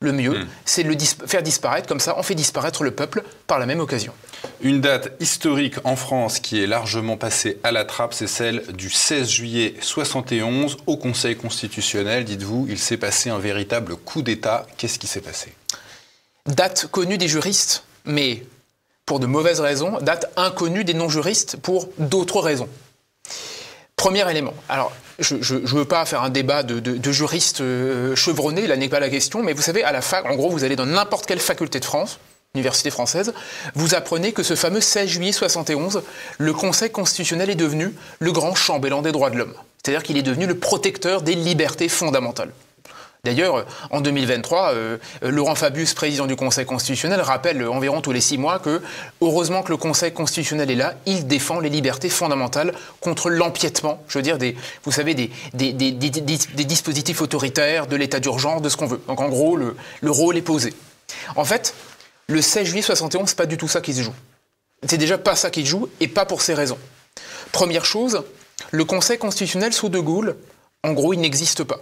le 0.00 0.12
mieux, 0.12 0.40
hmm. 0.40 0.46
c'est 0.64 0.84
de 0.84 0.88
le 0.88 0.96
faire 1.26 1.42
disparaître. 1.42 1.88
Comme 1.88 2.00
ça, 2.00 2.18
on 2.18 2.22
fait 2.22 2.34
disparaître 2.34 2.84
le 2.84 2.90
peuple 2.90 3.24
par 3.46 3.58
la 3.58 3.66
même 3.66 3.80
occasion. 3.80 4.12
Une 4.60 4.80
date 4.80 5.12
historique 5.20 5.76
en 5.84 5.96
France 5.96 6.38
qui 6.38 6.62
est 6.62 6.66
largement 6.66 7.16
passée 7.16 7.58
à 7.64 7.72
la 7.72 7.84
trappe, 7.84 8.12
c'est 8.12 8.26
celle 8.26 8.62
du 8.74 8.90
16 8.90 9.28
juillet 9.28 9.74
71 9.80 10.76
au 10.86 10.96
Conseil 10.96 11.36
constitutionnel. 11.36 12.24
Dites-vous, 12.24 12.66
il 12.68 12.78
s'est 12.78 12.98
passé 12.98 13.30
un 13.30 13.38
véritable 13.38 13.96
coup 13.96 14.22
d'État. 14.22 14.66
Qu'est-ce 14.76 14.98
qui 14.98 15.06
s'est 15.06 15.22
passé? 15.22 15.52
Date 16.46 16.86
connue 16.90 17.18
des 17.18 17.28
juristes, 17.28 17.84
mais 18.04 18.44
pour 19.06 19.18
de 19.18 19.26
mauvaises 19.26 19.60
raisons. 19.60 19.98
Date 20.02 20.30
inconnue 20.36 20.84
des 20.84 20.94
non-juristes 20.94 21.56
pour 21.56 21.88
d'autres 21.98 22.40
raisons. 22.40 22.68
Premier 24.06 24.30
élément. 24.30 24.54
Alors, 24.68 24.92
je 25.18 25.34
ne 25.34 25.66
veux 25.66 25.84
pas 25.84 26.06
faire 26.06 26.22
un 26.22 26.30
débat 26.30 26.62
de, 26.62 27.10
juristes 27.10 27.60
euh, 27.60 28.14
chevronnés, 28.14 28.68
là 28.68 28.76
n'est 28.76 28.88
pas 28.88 29.00
la 29.00 29.10
question, 29.10 29.42
mais 29.42 29.52
vous 29.52 29.62
savez, 29.62 29.82
à 29.82 29.90
la 29.90 30.00
fac, 30.00 30.24
en 30.26 30.36
gros, 30.36 30.48
vous 30.48 30.62
allez 30.62 30.76
dans 30.76 30.86
n'importe 30.86 31.26
quelle 31.26 31.40
faculté 31.40 31.80
de 31.80 31.84
France, 31.84 32.20
université 32.54 32.90
française, 32.90 33.34
vous 33.74 33.96
apprenez 33.96 34.30
que 34.30 34.44
ce 34.44 34.54
fameux 34.54 34.80
16 34.80 35.08
juillet 35.08 35.32
71, 35.32 36.02
le 36.38 36.52
Conseil 36.52 36.90
constitutionnel 36.90 37.50
est 37.50 37.56
devenu 37.56 37.96
le 38.20 38.30
grand 38.30 38.54
chambellan 38.54 39.02
des 39.02 39.10
droits 39.10 39.30
de 39.30 39.38
l'homme. 39.38 39.54
C'est-à-dire 39.82 40.04
qu'il 40.04 40.16
est 40.16 40.22
devenu 40.22 40.46
le 40.46 40.56
protecteur 40.56 41.22
des 41.22 41.34
libertés 41.34 41.88
fondamentales. 41.88 42.52
D'ailleurs, 43.26 43.66
en 43.90 44.00
2023, 44.00 44.74
euh, 44.74 44.98
Laurent 45.20 45.56
Fabius, 45.56 45.94
président 45.94 46.26
du 46.26 46.36
Conseil 46.36 46.64
constitutionnel, 46.64 47.20
rappelle 47.20 47.66
environ 47.66 48.00
tous 48.00 48.12
les 48.12 48.20
six 48.20 48.38
mois 48.38 48.60
que, 48.60 48.80
heureusement 49.20 49.64
que 49.64 49.70
le 49.70 49.76
Conseil 49.76 50.12
constitutionnel 50.12 50.70
est 50.70 50.76
là, 50.76 50.94
il 51.06 51.26
défend 51.26 51.58
les 51.58 51.68
libertés 51.68 52.08
fondamentales 52.08 52.72
contre 53.00 53.28
l'empiètement, 53.28 54.00
je 54.06 54.18
veux 54.18 54.22
dire, 54.22 54.38
des, 54.38 54.56
vous 54.84 54.92
savez, 54.92 55.14
des, 55.14 55.30
dispositifs 55.52 57.20
autoritaires, 57.20 57.88
de 57.88 57.96
l'état 57.96 58.20
d'urgence, 58.20 58.62
de 58.62 58.68
ce 58.68 58.76
qu'on 58.76 58.86
veut. 58.86 59.02
Donc 59.08 59.20
en 59.20 59.28
gros, 59.28 59.56
le, 59.56 59.76
le, 60.02 60.10
rôle 60.12 60.36
est 60.36 60.42
posé. 60.42 60.72
En 61.34 61.44
fait, 61.44 61.74
le 62.28 62.40
16 62.40 62.68
juillet 62.68 62.82
71, 62.82 63.28
c'est 63.28 63.36
pas 63.36 63.46
du 63.46 63.56
tout 63.56 63.66
ça 63.66 63.80
qui 63.80 63.92
se 63.92 64.02
joue. 64.02 64.14
C'est 64.88 64.98
déjà 64.98 65.18
pas 65.18 65.34
ça 65.34 65.50
qui 65.50 65.64
se 65.64 65.70
joue, 65.70 65.88
et 65.98 66.06
pas 66.06 66.26
pour 66.26 66.42
ces 66.42 66.54
raisons. 66.54 66.78
Première 67.50 67.86
chose, 67.86 68.22
le 68.70 68.84
Conseil 68.84 69.18
constitutionnel 69.18 69.72
sous 69.72 69.88
De 69.88 69.98
Gaulle, 69.98 70.36
en 70.84 70.92
gros, 70.92 71.12
il 71.12 71.18
n'existe 71.18 71.64
pas. 71.64 71.80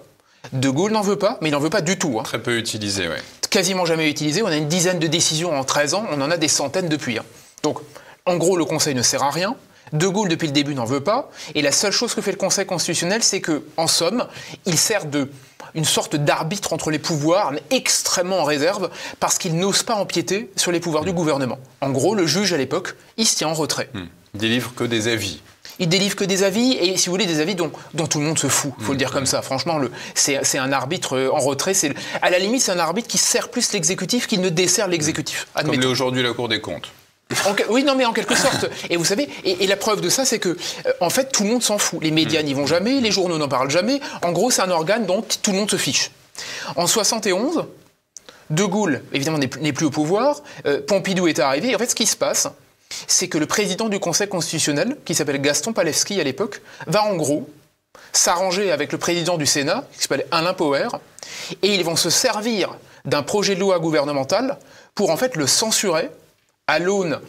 De 0.52 0.68
Gaulle 0.68 0.92
n'en 0.92 1.00
veut 1.00 1.16
pas, 1.16 1.38
mais 1.40 1.48
il 1.48 1.52
n'en 1.52 1.60
veut 1.60 1.70
pas 1.70 1.80
du 1.80 1.98
tout. 1.98 2.18
Hein. 2.18 2.22
Très 2.22 2.42
peu 2.42 2.58
utilisé, 2.58 3.08
oui. 3.08 3.16
Quasiment 3.50 3.86
jamais 3.86 4.10
utilisé. 4.10 4.42
On 4.42 4.46
a 4.46 4.56
une 4.56 4.68
dizaine 4.68 4.98
de 4.98 5.06
décisions 5.06 5.56
en 5.56 5.64
13 5.64 5.94
ans, 5.94 6.04
on 6.10 6.20
en 6.20 6.30
a 6.30 6.36
des 6.36 6.48
centaines 6.48 6.88
depuis. 6.88 7.18
Hein. 7.18 7.24
Donc, 7.62 7.78
en 8.26 8.36
gros, 8.36 8.56
le 8.56 8.64
Conseil 8.64 8.94
ne 8.94 9.02
sert 9.02 9.22
à 9.22 9.30
rien. 9.30 9.56
De 9.92 10.08
Gaulle, 10.08 10.28
depuis 10.28 10.46
le 10.46 10.52
début, 10.52 10.74
n'en 10.74 10.84
veut 10.84 11.02
pas. 11.02 11.30
Et 11.54 11.62
la 11.62 11.70
seule 11.70 11.92
chose 11.92 12.14
que 12.14 12.20
fait 12.20 12.32
le 12.32 12.36
Conseil 12.36 12.66
constitutionnel, 12.66 13.22
c'est 13.22 13.40
que, 13.40 13.62
en 13.76 13.86
somme, 13.86 14.26
il 14.66 14.78
sert 14.78 15.06
de 15.06 15.30
une 15.74 15.84
sorte 15.84 16.16
d'arbitre 16.16 16.72
entre 16.72 16.90
les 16.90 16.98
pouvoirs, 16.98 17.52
mais 17.52 17.62
extrêmement 17.70 18.40
en 18.40 18.44
réserve, 18.44 18.90
parce 19.18 19.38
qu'il 19.38 19.56
n'ose 19.56 19.82
pas 19.82 19.94
empiéter 19.94 20.50
sur 20.56 20.70
les 20.70 20.80
pouvoirs 20.80 21.04
du 21.04 21.12
gouvernement. 21.12 21.58
En 21.80 21.90
gros, 21.90 22.14
le 22.14 22.26
juge, 22.26 22.52
à 22.52 22.56
l'époque, 22.56 22.94
il 23.16 23.26
se 23.26 23.36
tient 23.36 23.48
en 23.48 23.54
retrait. 23.54 23.90
Hmm. 23.92 24.06
Il 24.34 24.40
délivre 24.40 24.72
que 24.74 24.84
des 24.84 25.08
avis 25.08 25.42
il 25.78 25.88
délivre 25.88 26.16
que 26.16 26.24
des 26.24 26.42
avis, 26.42 26.72
et 26.72 26.96
si 26.96 27.06
vous 27.06 27.12
voulez, 27.12 27.26
des 27.26 27.40
avis 27.40 27.54
dont, 27.54 27.70
dont 27.94 28.06
tout 28.06 28.18
le 28.18 28.26
monde 28.26 28.38
se 28.38 28.48
fout, 28.48 28.72
il 28.78 28.84
faut 28.84 28.92
le 28.92 28.98
dire 28.98 29.10
comme 29.10 29.26
ça. 29.26 29.42
Franchement, 29.42 29.80
c'est 30.14 30.58
un 30.58 30.72
arbitre 30.72 31.16
euh, 31.16 31.30
en 31.32 31.38
retrait. 31.38 31.74
À 32.22 32.30
la 32.30 32.38
limite, 32.38 32.62
c'est 32.62 32.72
un 32.72 32.78
arbitre 32.78 33.08
qui 33.08 33.18
sert 33.18 33.48
plus 33.48 33.72
l'exécutif 33.72 34.26
qu'il 34.26 34.40
ne 34.40 34.48
dessert 34.48 34.88
l'exécutif. 34.88 35.48
Comme 35.54 35.72
l'est 35.72 35.86
aujourd'hui 35.86 36.22
la 36.22 36.32
Cour 36.32 36.48
des 36.48 36.60
comptes. 36.60 36.90
oui, 37.68 37.84
non, 37.84 37.94
mais 37.96 38.04
en 38.04 38.12
quelque 38.12 38.34
sorte. 38.34 38.66
Et 38.90 38.96
vous 38.96 39.04
savez, 39.04 39.28
et, 39.44 39.66
la 39.66 39.76
preuve 39.76 40.00
de 40.00 40.08
ça, 40.08 40.24
c'est 40.24 40.38
que, 40.38 40.50
euh, 40.50 40.92
en 41.00 41.10
fait, 41.10 41.32
tout 41.32 41.42
le 41.42 41.50
monde 41.50 41.62
s'en 41.62 41.78
fout. 41.78 42.02
Les 42.02 42.10
médias 42.10 42.42
mm. 42.42 42.46
n'y 42.46 42.54
vont 42.54 42.66
jamais, 42.66 43.00
les 43.00 43.10
journaux 43.10 43.38
n'en 43.38 43.48
parlent 43.48 43.70
jamais. 43.70 44.00
En 44.22 44.32
gros, 44.32 44.50
c'est 44.50 44.62
un 44.62 44.70
organe 44.70 45.06
dont 45.06 45.22
tout 45.42 45.52
le 45.52 45.58
monde 45.58 45.70
se 45.70 45.76
fiche. 45.76 46.10
En 46.76 46.86
71, 46.86 47.64
De 48.50 48.64
Gaulle, 48.64 49.02
évidemment, 49.12 49.38
n'est 49.38 49.72
plus 49.72 49.86
au 49.86 49.90
pouvoir. 49.90 50.42
Euh, 50.66 50.80
Pompidou 50.86 51.26
est 51.26 51.38
arrivé. 51.38 51.70
Et 51.70 51.74
en 51.74 51.78
fait, 51.78 51.90
ce 51.90 51.94
qui 51.94 52.06
se 52.06 52.16
passe, 52.16 52.48
c'est 53.06 53.28
que 53.28 53.38
le 53.38 53.46
président 53.46 53.88
du 53.88 53.98
Conseil 53.98 54.28
constitutionnel, 54.28 54.96
qui 55.04 55.14
s'appelle 55.14 55.40
Gaston 55.40 55.72
Palevski 55.72 56.20
à 56.20 56.24
l'époque, 56.24 56.62
va 56.86 57.04
en 57.04 57.16
gros 57.16 57.48
s'arranger 58.12 58.72
avec 58.72 58.92
le 58.92 58.98
président 58.98 59.36
du 59.36 59.46
Sénat, 59.46 59.84
qui 59.94 60.02
s'appelle 60.02 60.26
Alain 60.30 60.54
Power, 60.54 60.88
et 61.62 61.74
ils 61.74 61.84
vont 61.84 61.96
se 61.96 62.10
servir 62.10 62.76
d'un 63.04 63.22
projet 63.22 63.54
de 63.54 63.60
loi 63.60 63.78
gouvernemental 63.78 64.58
pour 64.94 65.10
en 65.10 65.16
fait 65.16 65.36
le 65.36 65.46
censurer 65.46 66.10
à 66.66 66.78
l'aune 66.78 67.20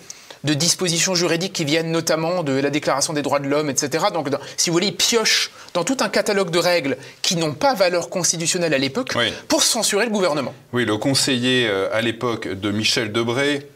de 0.45 0.53
dispositions 0.53 1.15
juridiques 1.15 1.53
qui 1.53 1.65
viennent 1.65 1.91
notamment 1.91 2.43
de 2.43 2.53
la 2.53 2.69
Déclaration 2.69 3.13
des 3.13 3.23
droits 3.23 3.39
de 3.39 3.47
l'homme, 3.47 3.69
etc. 3.69 4.05
Donc, 4.13 4.29
si 4.57 4.69
vous 4.69 4.75
voulez, 4.75 4.87
ils 4.87 4.95
piochent 4.95 5.51
dans 5.73 5.83
tout 5.83 5.97
un 6.01 6.09
catalogue 6.09 6.51
de 6.51 6.59
règles 6.59 6.97
qui 7.23 7.35
n'ont 7.35 7.53
pas 7.53 7.73
valeur 7.73 8.09
constitutionnelle 8.09 8.73
à 8.73 8.77
l'époque 8.77 9.13
pour 9.47 9.63
censurer 9.63 10.05
le 10.05 10.11
gouvernement. 10.11 10.53
Oui, 10.71 10.85
le 10.85 10.97
conseiller 10.97 11.67
euh, 11.67 11.89
à 11.91 12.01
l'époque 12.01 12.47
de 12.47 12.71
Michel 12.71 13.11
Debré, 13.11 13.67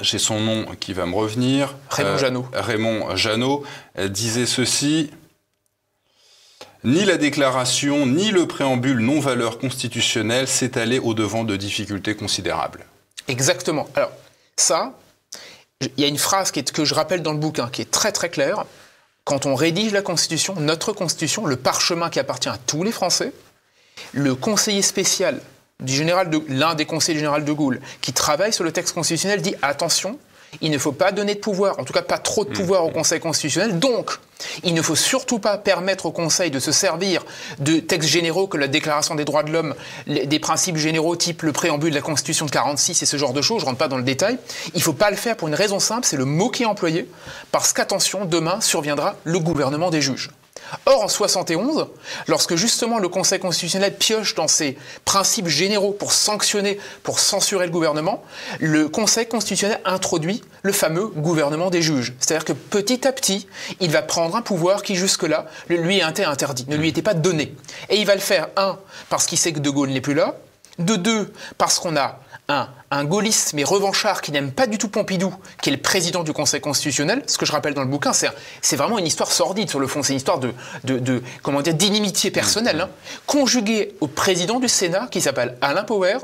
j'ai 0.00 0.18
son 0.18 0.40
nom 0.40 0.66
qui 0.78 0.92
va 0.92 1.06
me 1.06 1.14
revenir. 1.14 1.74
Raymond 1.90 2.10
euh, 2.10 2.18
Janot. 2.18 2.46
Raymond 2.52 3.16
Janot 3.16 3.64
euh, 3.98 4.08
disait 4.08 4.46
ceci. 4.46 5.10
Ni 6.82 7.04
la 7.04 7.18
déclaration, 7.18 8.06
ni 8.06 8.30
le 8.30 8.46
préambule 8.46 9.00
non-valeur 9.00 9.58
constitutionnelle 9.58 10.48
s'est 10.48 10.78
allé 10.78 10.98
au-devant 10.98 11.44
de 11.44 11.56
difficultés 11.56 12.14
considérables. 12.16 12.86
Exactement. 13.28 13.86
Alors, 13.94 14.12
ça, 14.56 14.94
il 15.82 15.90
y 15.98 16.04
a 16.04 16.08
une 16.08 16.18
phrase 16.18 16.50
que 16.50 16.84
je 16.84 16.94
rappelle 16.94 17.22
dans 17.22 17.32
le 17.32 17.38
bouquin 17.38 17.68
qui 17.68 17.82
est 17.82 17.90
très 17.90 18.12
très 18.12 18.30
claire. 18.30 18.64
Quand 19.24 19.44
on 19.44 19.54
rédige 19.54 19.92
la 19.92 20.00
Constitution, 20.00 20.54
notre 20.58 20.94
Constitution, 20.94 21.44
le 21.44 21.56
parchemin 21.56 22.08
qui 22.08 22.18
appartient 22.18 22.48
à 22.48 22.58
tous 22.66 22.82
les 22.82 22.92
Français, 22.92 23.32
le 24.12 24.34
conseiller 24.34 24.82
spécial 24.82 25.40
du 25.80 25.92
général 25.92 26.30
de, 26.30 26.42
l'un 26.48 26.74
des 26.74 26.86
conseillers 26.86 27.14
du 27.14 27.20
général 27.20 27.44
de 27.44 27.52
Gaulle 27.52 27.80
qui 28.00 28.12
travaille 28.12 28.52
sur 28.52 28.64
le 28.64 28.72
texte 28.72 28.94
constitutionnel 28.94 29.42
dit 29.42 29.54
attention, 29.62 30.18
il 30.60 30.70
ne 30.70 30.78
faut 30.78 30.92
pas 30.92 31.12
donner 31.12 31.34
de 31.34 31.40
pouvoir, 31.40 31.78
en 31.78 31.84
tout 31.84 31.92
cas 31.92 32.02
pas 32.02 32.18
trop 32.18 32.44
de 32.44 32.50
pouvoir 32.50 32.84
au 32.84 32.90
Conseil 32.90 33.20
constitutionnel. 33.20 33.78
Donc, 33.78 34.18
il 34.64 34.74
ne 34.74 34.82
faut 34.82 34.96
surtout 34.96 35.38
pas 35.38 35.58
permettre 35.58 36.06
au 36.06 36.12
Conseil 36.12 36.50
de 36.50 36.58
se 36.58 36.72
servir 36.72 37.24
de 37.58 37.78
textes 37.78 38.08
généraux 38.08 38.46
que 38.46 38.56
la 38.56 38.68
Déclaration 38.68 39.14
des 39.14 39.24
droits 39.24 39.42
de 39.42 39.52
l'homme, 39.52 39.74
des 40.06 40.38
principes 40.38 40.76
généraux 40.76 41.14
type 41.14 41.42
le 41.42 41.52
préambule 41.52 41.90
de 41.90 41.94
la 41.94 42.02
Constitution 42.02 42.46
de 42.46 42.50
46 42.50 43.02
et 43.02 43.06
ce 43.06 43.16
genre 43.16 43.32
de 43.32 43.42
choses. 43.42 43.60
Je 43.60 43.64
ne 43.64 43.70
rentre 43.70 43.78
pas 43.78 43.88
dans 43.88 43.98
le 43.98 44.02
détail. 44.02 44.38
Il 44.74 44.78
ne 44.78 44.82
faut 44.82 44.92
pas 44.92 45.10
le 45.10 45.16
faire 45.16 45.36
pour 45.36 45.48
une 45.48 45.54
raison 45.54 45.78
simple, 45.78 46.06
c'est 46.06 46.16
le 46.16 46.24
mot 46.24 46.50
qui 46.50 46.64
est 46.64 46.66
employé, 46.66 47.08
parce 47.52 47.72
qu'attention, 47.72 48.24
demain 48.24 48.60
surviendra 48.60 49.16
le 49.24 49.38
gouvernement 49.38 49.90
des 49.90 50.02
juges. 50.02 50.30
Or, 50.86 51.02
en 51.02 51.08
71, 51.08 51.86
lorsque 52.26 52.54
justement 52.54 52.98
le 52.98 53.08
Conseil 53.08 53.38
constitutionnel 53.38 53.96
pioche 53.96 54.34
dans 54.34 54.48
ses 54.48 54.78
principes 55.04 55.48
généraux 55.48 55.92
pour 55.92 56.12
sanctionner, 56.12 56.78
pour 57.02 57.18
censurer 57.18 57.66
le 57.66 57.72
gouvernement, 57.72 58.22
le 58.58 58.88
Conseil 58.88 59.26
constitutionnel 59.26 59.80
introduit 59.84 60.42
le 60.62 60.72
fameux 60.72 61.06
gouvernement 61.06 61.70
des 61.70 61.82
juges. 61.82 62.14
C'est-à-dire 62.18 62.44
que 62.44 62.52
petit 62.52 63.06
à 63.06 63.12
petit, 63.12 63.46
il 63.80 63.90
va 63.90 64.02
prendre 64.02 64.36
un 64.36 64.42
pouvoir 64.42 64.82
qui 64.82 64.94
jusque-là 64.94 65.46
lui 65.68 65.98
était 65.98 66.24
interdit, 66.24 66.66
ne 66.68 66.76
lui 66.76 66.88
était 66.88 67.02
pas 67.02 67.14
donné. 67.14 67.54
Et 67.88 67.96
il 67.96 68.06
va 68.06 68.14
le 68.14 68.20
faire, 68.20 68.48
un, 68.56 68.78
parce 69.08 69.26
qu'il 69.26 69.38
sait 69.38 69.52
que 69.52 69.60
De 69.60 69.70
Gaulle 69.70 69.90
n'est 69.90 70.00
plus 70.00 70.14
là, 70.14 70.36
de 70.80 70.96
deux, 70.96 71.32
parce 71.58 71.78
qu'on 71.78 71.96
a 71.96 72.20
un, 72.48 72.68
un 72.90 73.04
gaulliste 73.04 73.52
mais 73.54 73.62
revanchard 73.62 74.20
qui 74.22 74.32
n'aime 74.32 74.50
pas 74.50 74.66
du 74.66 74.76
tout 74.76 74.88
Pompidou, 74.88 75.32
qui 75.62 75.70
est 75.70 75.72
le 75.72 75.80
président 75.80 76.24
du 76.24 76.32
Conseil 76.32 76.60
constitutionnel, 76.60 77.22
ce 77.26 77.38
que 77.38 77.46
je 77.46 77.52
rappelle 77.52 77.74
dans 77.74 77.82
le 77.82 77.88
bouquin, 77.88 78.12
c'est 78.12 78.76
vraiment 78.76 78.98
une 78.98 79.06
histoire 79.06 79.30
sordide 79.30 79.70
sur 79.70 79.78
le 79.78 79.86
fond, 79.86 80.02
c'est 80.02 80.12
une 80.12 80.16
histoire 80.16 80.40
de, 80.40 80.52
de, 80.84 81.22
comment 81.42 81.62
dire 81.62 81.74
d'inimitié 81.74 82.30
personnelle, 82.30 82.80
hein, 82.80 82.90
conjuguée 83.26 83.94
au 84.00 84.08
président 84.08 84.58
du 84.58 84.68
Sénat 84.68 85.06
qui 85.10 85.20
s'appelle 85.20 85.56
Alain 85.60 85.84
Power, 85.84 86.18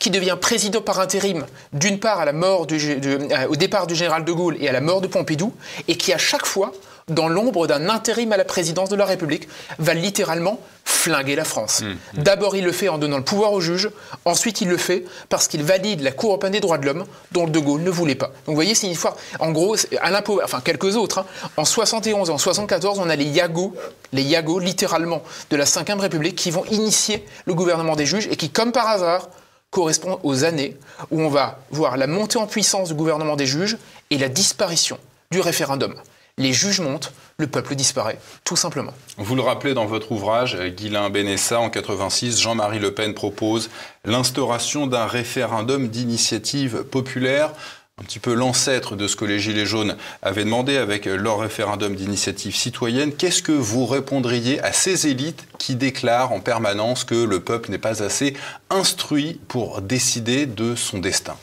qui 0.00 0.10
devient 0.10 0.36
président 0.40 0.80
par 0.80 0.98
intérim 0.98 1.46
d'une 1.72 2.00
part 2.00 2.20
à 2.20 2.24
la 2.24 2.32
mort 2.32 2.66
du, 2.66 2.78
euh, 2.78 3.46
au 3.48 3.56
départ 3.56 3.86
du 3.86 3.94
général 3.94 4.24
de 4.24 4.32
Gaulle 4.32 4.56
et 4.60 4.68
à 4.68 4.72
la 4.72 4.80
mort 4.80 5.00
de 5.00 5.06
Pompidou, 5.06 5.52
et 5.86 5.96
qui 5.96 6.12
à 6.12 6.18
chaque 6.18 6.46
fois 6.46 6.72
dans 7.08 7.28
l'ombre 7.28 7.66
d'un 7.66 7.88
intérim 7.88 8.32
à 8.32 8.36
la 8.36 8.44
présidence 8.44 8.88
de 8.88 8.96
la 8.96 9.04
République, 9.04 9.48
va 9.78 9.94
littéralement 9.94 10.60
flinguer 10.84 11.36
la 11.36 11.44
France. 11.44 11.82
Mmh, 11.82 11.86
mmh. 11.86 12.22
D'abord, 12.22 12.56
il 12.56 12.64
le 12.64 12.72
fait 12.72 12.88
en 12.88 12.98
donnant 12.98 13.18
le 13.18 13.24
pouvoir 13.24 13.52
aux 13.52 13.60
juges, 13.60 13.90
ensuite, 14.24 14.60
il 14.60 14.68
le 14.68 14.76
fait 14.76 15.04
parce 15.28 15.46
qu'il 15.46 15.62
valide 15.62 16.00
la 16.00 16.12
Cour 16.12 16.30
européenne 16.30 16.52
des 16.52 16.60
droits 16.60 16.78
de 16.78 16.86
l'homme, 16.86 17.04
dont 17.32 17.46
De 17.46 17.58
Gaulle 17.58 17.82
ne 17.82 17.90
voulait 17.90 18.14
pas. 18.14 18.26
Donc, 18.26 18.48
vous 18.48 18.54
voyez, 18.54 18.74
c'est 18.74 18.86
une 18.86 18.92
histoire, 18.92 19.16
en 19.38 19.52
gros, 19.52 19.76
Alain 20.00 20.22
Power, 20.22 20.42
enfin 20.44 20.60
quelques 20.60 20.96
autres, 20.96 21.18
hein. 21.18 21.50
en 21.56 21.64
71 21.64 22.30
et 22.30 22.32
en 22.32 22.38
74, 22.38 22.98
on 22.98 23.08
a 23.08 23.16
les 23.16 23.26
Yago, 23.26 23.74
les 24.12 24.22
Yago, 24.22 24.58
littéralement, 24.58 25.22
de 25.50 25.56
la 25.56 25.64
Ve 25.64 26.00
République, 26.00 26.36
qui 26.36 26.50
vont 26.50 26.64
initier 26.70 27.24
le 27.44 27.54
gouvernement 27.54 27.94
des 27.94 28.06
juges 28.06 28.28
et 28.30 28.36
qui, 28.36 28.50
comme 28.50 28.72
par 28.72 28.88
hasard, 28.88 29.28
correspondent 29.70 30.20
aux 30.22 30.44
années 30.44 30.76
où 31.10 31.20
on 31.20 31.28
va 31.28 31.58
voir 31.70 31.96
la 31.96 32.06
montée 32.06 32.38
en 32.38 32.46
puissance 32.46 32.88
du 32.88 32.94
gouvernement 32.94 33.36
des 33.36 33.46
juges 33.46 33.76
et 34.10 34.18
la 34.18 34.28
disparition 34.28 34.98
du 35.30 35.40
référendum 35.40 35.94
les 36.38 36.52
juges 36.52 36.80
montent, 36.80 37.12
le 37.38 37.46
peuple 37.46 37.74
disparaît, 37.74 38.18
tout 38.44 38.56
simplement. 38.56 38.94
Vous 39.16 39.36
le 39.36 39.42
rappelez 39.42 39.74
dans 39.74 39.86
votre 39.86 40.12
ouvrage, 40.12 40.56
Guilain 40.56 41.10
Benessa, 41.10 41.60
en 41.60 41.70
86, 41.70 42.40
Jean-Marie 42.40 42.78
Le 42.78 42.94
Pen 42.94 43.14
propose 43.14 43.70
l'instauration 44.04 44.86
d'un 44.86 45.06
référendum 45.06 45.88
d'initiative 45.88 46.84
populaire 46.84 47.52
un 48.00 48.04
petit 48.04 48.20
peu 48.20 48.34
l'ancêtre 48.34 48.94
de 48.94 49.08
ce 49.08 49.16
que 49.16 49.24
les 49.24 49.40
Gilets 49.40 49.66
jaunes 49.66 49.96
avaient 50.22 50.44
demandé 50.44 50.76
avec 50.76 51.06
leur 51.06 51.40
référendum 51.40 51.96
d'initiative 51.96 52.54
citoyenne. 52.54 53.12
Qu'est-ce 53.12 53.42
que 53.42 53.52
vous 53.52 53.86
répondriez 53.86 54.60
à 54.60 54.72
ces 54.72 55.08
élites 55.08 55.46
qui 55.58 55.74
déclarent 55.74 56.32
en 56.32 56.40
permanence 56.40 57.02
que 57.04 57.16
le 57.16 57.40
peuple 57.40 57.70
n'est 57.70 57.78
pas 57.78 58.02
assez 58.02 58.36
instruit 58.70 59.40
pour 59.48 59.82
décider 59.82 60.46
de 60.46 60.76
son 60.76 60.98
destin? 60.98 61.36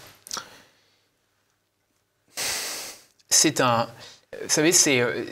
C'est 3.30 3.60
un, 3.60 3.90
vous 4.44 4.50
savez, 4.50 4.72
c'est 4.72 5.00
euh, 5.02 5.24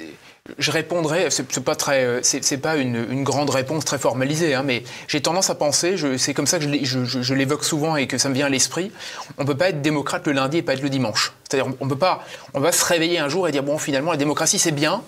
je 0.58 0.72
répondrai, 0.72 1.30
c'est 1.30 1.64
pas 1.64 1.76
très, 1.76 2.04
euh, 2.04 2.20
c'est 2.22 2.58
pas 2.58 2.76
une, 2.76 3.24
grande 3.24 3.50
réponse 3.50 3.86
très 3.86 3.98
formalisée, 3.98 4.54
hein, 4.54 4.64
mais 4.64 4.84
j'ai 5.08 5.22
tendance 5.22 5.50
à 5.50 5.56
penser, 5.56 5.96
c'est 6.18 6.34
comme 6.34 6.48
ça 6.48 6.60
que 6.60 6.66
je, 6.66 7.34
l'évoque 7.34 7.64
souvent 7.64 7.96
et 7.96 8.08
que 8.08 8.18
ça 8.18 8.28
me 8.28 8.34
vient 8.34 8.48
à 8.48 8.50
l'esprit. 8.50 8.92
On 9.38 9.46
peut 9.46 9.56
pas 9.56 9.70
être 9.70 9.82
démocrate 9.82 10.28
le 10.28 10.34
lundi 10.34 10.58
et 10.58 10.62
pas 10.62 10.74
être 10.74 10.82
le 10.82 10.90
dimanche. 10.90 11.34
C'est-à-dire, 11.48 11.74
on 11.80 11.88
peut 11.88 11.98
pas, 11.98 12.26
on 12.54 12.60
va 12.60 12.74
se 12.74 12.84
réveiller 12.84 13.20
un 13.20 13.30
jour 13.30 13.48
et 13.48 13.52
dire 13.54 13.64
bon, 13.64 13.78
finalement, 13.78 14.12
la 14.12 14.18
démocratie 14.18 14.60
c'est 14.60 14.72
bien, 14.72 15.02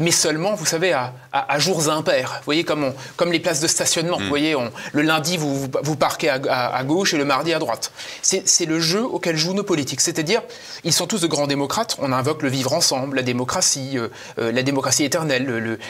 mais 0.00 0.12
seulement, 0.12 0.54
vous 0.54 0.64
savez, 0.64 0.92
à, 0.92 1.58
jours 1.58 1.90
impairs. 1.90 2.34
Vous 2.38 2.44
voyez, 2.44 2.62
comme, 2.62 2.92
comme 3.16 3.32
les 3.32 3.40
places 3.40 3.60
de 3.60 3.66
stationnement. 3.66 4.18
Mm. 4.18 4.22
Vous 4.22 4.28
voyez, 4.28 4.56
le 4.92 5.02
lundi, 5.02 5.36
vous, 5.36 5.66
vous 5.82 5.96
parquez 5.96 6.28
à, 6.28 6.84
gauche 6.84 7.14
et 7.14 7.18
le 7.18 7.24
mardi 7.24 7.52
à 7.52 7.58
droite. 7.58 7.90
C'est 8.22 8.66
le 8.66 8.78
jeu 8.78 9.02
auquel 9.02 9.36
jouent 9.36 9.54
nos 9.54 9.64
politiques. 9.64 10.00
C'est-à-dire, 10.00 10.42
ils 10.84 10.92
sont 10.92 11.08
tous 11.08 11.20
de 11.20 11.26
grands 11.26 11.48
démocrates. 11.48 11.96
On 11.98 12.12
invoque 12.12 12.42
le 12.42 12.48
vivre 12.48 12.72
ensemble, 12.74 13.16
la 13.16 13.22
démocratie, 13.22 13.98
euh, 13.98 14.08
euh, 14.38 14.52
la 14.52 14.62
démocratie 14.62 15.02
éternelle, 15.02 15.44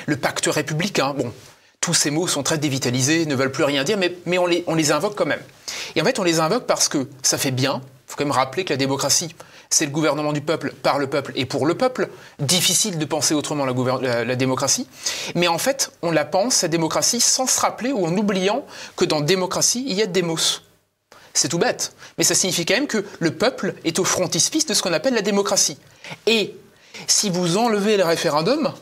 le, 0.07 0.17
pacte 0.17 0.47
républicain. 0.47 1.15
Bon, 1.15 1.31
tous 1.83 1.93
ces 1.93 2.11
mots 2.11 2.27
sont 2.27 2.43
très 2.43 2.57
dévitalisés, 2.57 3.27
ne 3.27 3.35
veulent 3.35 3.53
plus 3.53 3.65
rien 3.65 3.85
dire, 3.85 3.99
mais, 3.99 4.15
mais 4.25 4.39
on, 4.39 4.47
les, 4.47 4.65
on 4.67 4.75
les 4.75 4.91
invoque 4.91 5.17
quand 5.17 5.27
même. 5.27 5.43
Et 5.97 6.03
en 6.03 6.05
fait, 6.05 6.19
on 6.19 6.25
les 6.25 6.41
invoque 6.41 6.67
parce 6.67 6.89
que 6.89 7.09
ça 7.23 7.37
fait 7.37 7.51
bien. 7.51 7.83
Quand 8.19 8.25
même 8.25 8.33
rappeler 8.33 8.65
que 8.65 8.73
la 8.73 8.77
démocratie, 8.77 9.33
c'est 9.71 9.87
le 9.87 9.93
gouvernement 9.93 10.33
du 10.33 10.41
peuple, 10.41 10.73
par 10.83 10.99
le 10.99 11.07
peuple 11.07 11.31
et 11.37 11.47
pour 11.47 11.67
le 11.67 11.77
peuple. 11.77 12.09
Difficile 12.41 12.99
de 12.99 13.05
penser 13.05 13.33
autrement 13.33 13.65
la, 13.65 14.35
démocratie. 14.35 14.89
Mais 15.37 15.47
en 15.47 15.59
fait, 15.59 15.93
on 16.03 16.11
la 16.11 16.25
pense, 16.25 16.57
cette 16.57 16.73
démocratie, 16.73 17.21
sans 17.21 17.47
se 17.47 17.61
rappeler 17.61 17.93
ou 17.93 18.05
en 18.05 18.17
oubliant 18.17 18.67
que 18.97 19.05
dans 19.05 19.21
démocratie, 19.21 19.85
il 19.87 19.95
y 19.95 20.03
a 20.03 20.07
démos. 20.07 20.65
C'est 21.33 21.47
tout 21.47 21.61
bête. 21.61 21.93
Mais 22.19 22.25
ça 22.25 22.35
signifie 22.35 22.67
quand 22.67 22.75
même 22.75 22.89
que 22.89 23.05
le 23.21 23.31
peuple 23.31 23.77
est 23.85 24.01
au 24.01 24.05
frontispice 24.05 24.67
de 24.67 24.75
ce 24.75 24.83
qu'on 24.83 24.93
appelle 24.93 25.15
la 25.15 25.23
démocratie. 25.23 25.79
Et 26.27 26.57
si 27.07 27.31
vous 27.31 27.57
enlevez 27.57 27.97
le 27.97 28.05
référendum, 28.05 28.73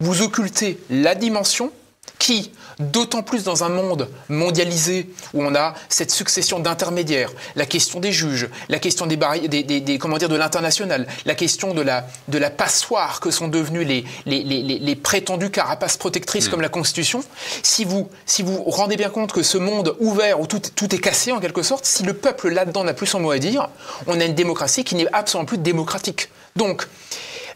vous 0.00 0.22
occultez 0.22 0.80
la 0.88 1.14
dimension 1.14 1.70
qui, 2.18 2.50
d'autant 2.78 3.22
plus 3.22 3.44
dans 3.44 3.64
un 3.64 3.68
monde 3.68 4.08
mondialisé 4.28 5.08
où 5.32 5.42
on 5.42 5.54
a 5.54 5.74
cette 5.88 6.10
succession 6.10 6.58
d'intermédiaires, 6.58 7.30
la 7.54 7.66
question 7.66 8.00
des 8.00 8.12
juges, 8.12 8.48
la 8.68 8.78
question 8.78 9.06
des, 9.06 9.16
des, 9.16 9.98
comment 9.98 10.18
dire, 10.18 10.28
de 10.28 10.36
l'international, 10.36 11.06
la 11.24 11.34
question 11.34 11.74
de 11.74 11.80
la, 11.80 12.06
de 12.28 12.38
la 12.38 12.50
passoire 12.50 13.20
que 13.20 13.30
sont 13.30 13.48
devenus 13.48 13.86
les, 13.86 14.04
les, 14.26 14.42
les, 14.42 14.96
prétendues 14.96 15.50
carapaces 15.50 15.96
protectrices 15.96 16.48
mm. 16.48 16.50
comme 16.50 16.60
la 16.60 16.68
Constitution, 16.68 17.22
si 17.62 17.84
vous, 17.84 18.08
si 18.26 18.42
vous 18.42 18.62
rendez 18.64 18.96
bien 18.96 19.10
compte 19.10 19.32
que 19.32 19.42
ce 19.42 19.58
monde 19.58 19.96
ouvert 20.00 20.40
où 20.40 20.46
tout, 20.46 20.60
tout 20.74 20.94
est 20.94 20.98
cassé 21.00 21.32
en 21.32 21.40
quelque 21.40 21.62
sorte, 21.62 21.86
si 21.86 22.02
le 22.02 22.12
peuple 22.12 22.50
là-dedans 22.50 22.84
n'a 22.84 22.94
plus 22.94 23.06
son 23.06 23.20
mot 23.20 23.30
à 23.30 23.38
dire, 23.38 23.68
on 24.06 24.20
a 24.20 24.24
une 24.24 24.34
démocratie 24.34 24.84
qui 24.84 24.94
n'est 24.94 25.06
absolument 25.12 25.46
plus 25.46 25.58
démocratique. 25.58 26.28
Donc, 26.56 26.86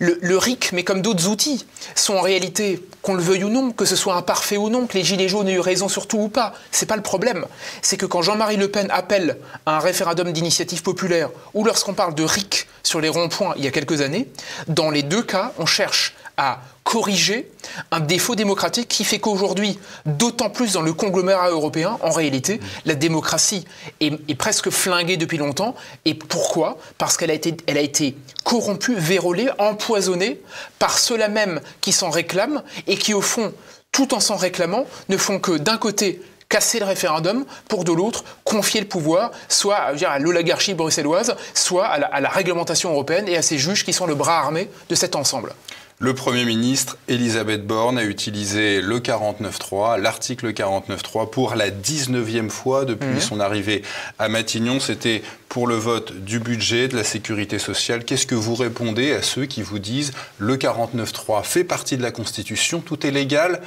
le, 0.01 0.39
RIC, 0.39 0.73
mais 0.73 0.83
comme 0.83 1.03
d'autres 1.03 1.29
outils, 1.29 1.67
sont 1.95 2.15
en 2.15 2.23
réalité 2.23 2.83
qu'on 3.03 3.15
le 3.15 3.23
veuille 3.23 3.45
ou 3.45 3.51
non, 3.51 3.71
que 3.71 3.85
ce 3.85 3.97
soit 3.97 4.15
imparfait 4.15 4.57
ou 4.57 4.71
non, 4.71 4.87
que 4.87 4.97
les 4.97 5.05
Gilets 5.05 5.29
jaunes 5.29 5.49
aient 5.49 5.55
eu 5.55 5.61
raison 5.61 5.89
sur 5.89 6.09
tout 6.09 6.19
ou 6.19 6.29
pas. 6.29 6.55
C'est 6.71 6.87
pas 6.87 6.97
le 6.97 7.03
problème. 7.03 7.45
C'est 7.83 7.97
que 7.97 8.07
quand 8.07 8.23
Jean-Marie 8.23 8.57
Le 8.57 8.69
Pen 8.69 8.89
appelle 8.91 9.37
à 9.67 9.77
un 9.77 9.79
référendum 9.79 10.33
d'initiative 10.33 10.83
populaire, 10.83 11.29
ou 11.55 11.65
lorsqu'on 11.65 11.95
parle 11.95 12.15
de 12.15 12.25
RIC 12.25 12.67
sur 12.83 13.01
les 13.01 13.09
ronds-points 13.09 13.55
il 13.57 13.65
y 13.65 13.69
a 13.69 13.71
quelques 13.71 14.01
années, 14.01 14.29
dans 14.69 14.91
les 14.91 15.03
deux 15.03 15.23
cas, 15.23 15.53
on 15.59 15.67
cherche 15.67 16.15
à 16.37 16.61
corriger 16.85 17.51
un 17.91 18.01
défaut 18.01 18.35
démocratique 18.35 18.89
qui 18.89 19.05
fait 19.05 19.19
qu'aujourd'hui, 19.19 19.79
d'autant 20.07 20.51
plus 20.51 20.73
dans 20.73 20.83
le 20.83 20.93
conglomérat 20.93 21.51
européen, 21.51 21.99
en 22.03 22.11
réalité, 22.11 22.61
la 22.87 22.95
démocratie 22.95 23.65
est, 24.01 24.35
presque 24.35 24.71
flinguée 24.71 25.17
depuis 25.17 25.39
longtemps. 25.39 25.77
Et 26.05 26.15
pourquoi? 26.15 26.79
Parce 26.99 27.17
qu'elle 27.17 27.31
a 27.31 27.35
été, 27.35 27.57
a 27.69 27.79
été 27.79 28.17
corrompue, 28.43 28.95
vérolée, 28.97 29.51
empoisonnée 29.59 30.41
par 30.79 30.99
ceux-là 30.99 31.29
même 31.29 31.61
qui 31.81 31.93
s'en 31.93 32.11
réclament 32.11 32.63
et 32.87 32.97
qui, 32.97 33.13
au 33.13 33.21
fond, 33.21 33.53
tout 33.93 34.15
en 34.15 34.21
s'en 34.21 34.37
réclamant, 34.37 34.87
ne 35.11 35.17
font 35.17 35.39
que 35.39 35.59
d'un 35.59 35.77
côté 35.77 36.23
casser 36.51 36.81
le 36.81 36.85
référendum 36.85 37.47
pour 37.69 37.85
de 37.85 37.93
l'autre 37.93 38.25
confier 38.45 38.83
le 38.83 38.89
pouvoir 38.89 39.31
soit 39.49 39.77
à 39.77 40.19
l'oligarchie 40.19 40.75
bruxelloise, 40.75 41.35
soit 41.55 41.87
à 41.87 41.99
la, 41.99 42.07
à 42.09 42.21
la 42.21 42.29
réglementation 42.29 42.91
européenne 42.91 43.27
et 43.27 43.39
à 43.39 43.43
ces 43.43 43.57
juges 43.57 43.85
qui 43.85 43.95
sont 43.95 44.07
le 44.07 44.15
bras 44.15 44.39
armé 44.39 44.69
de 44.91 44.95
cet 44.95 45.17
ensemble. 45.17 45.55
Le 46.03 46.15
Premier 46.15 46.47
ministre, 46.47 46.97
Elisabeth 47.09 47.67
Borne, 47.67 47.99
a 47.99 48.05
utilisé 48.05 48.81
le 48.81 49.01
49.3, 49.01 50.01
l'article 50.01 50.51
49.3, 50.51 51.29
pour 51.29 51.55
la 51.55 51.69
19e 51.71 52.49
fois 52.49 52.87
depuis 52.87 53.07
mhm. 53.07 53.21
son 53.21 53.39
arrivée 53.39 53.83
à 54.19 54.31
Matignon. 54.31 54.81
C'était 54.81 55.21
pour 55.51 55.67
le 55.67 55.75
vote 55.75 56.25
du 56.25 56.41
budget, 56.41 56.89
de 56.89 56.97
la 56.97 57.05
sécurité 57.05 57.59
sociale. 57.59 58.07
Qu'est-ce 58.07 58.27
que 58.27 58.35
vous 58.35 58.55
répondez 58.55 59.13
à 59.13 59.21
ceux 59.21 59.45
qui 59.45 59.61
vous 59.61 59.79
disent 59.79 60.13
le 60.39 60.57
49.3 60.57 61.45
fait 61.45 61.65
partie 61.65 61.99
de 61.99 62.03
la 62.03 62.13
Constitution, 62.13 62.81
tout 62.81 63.07
est 63.07 63.11
légal 63.11 63.61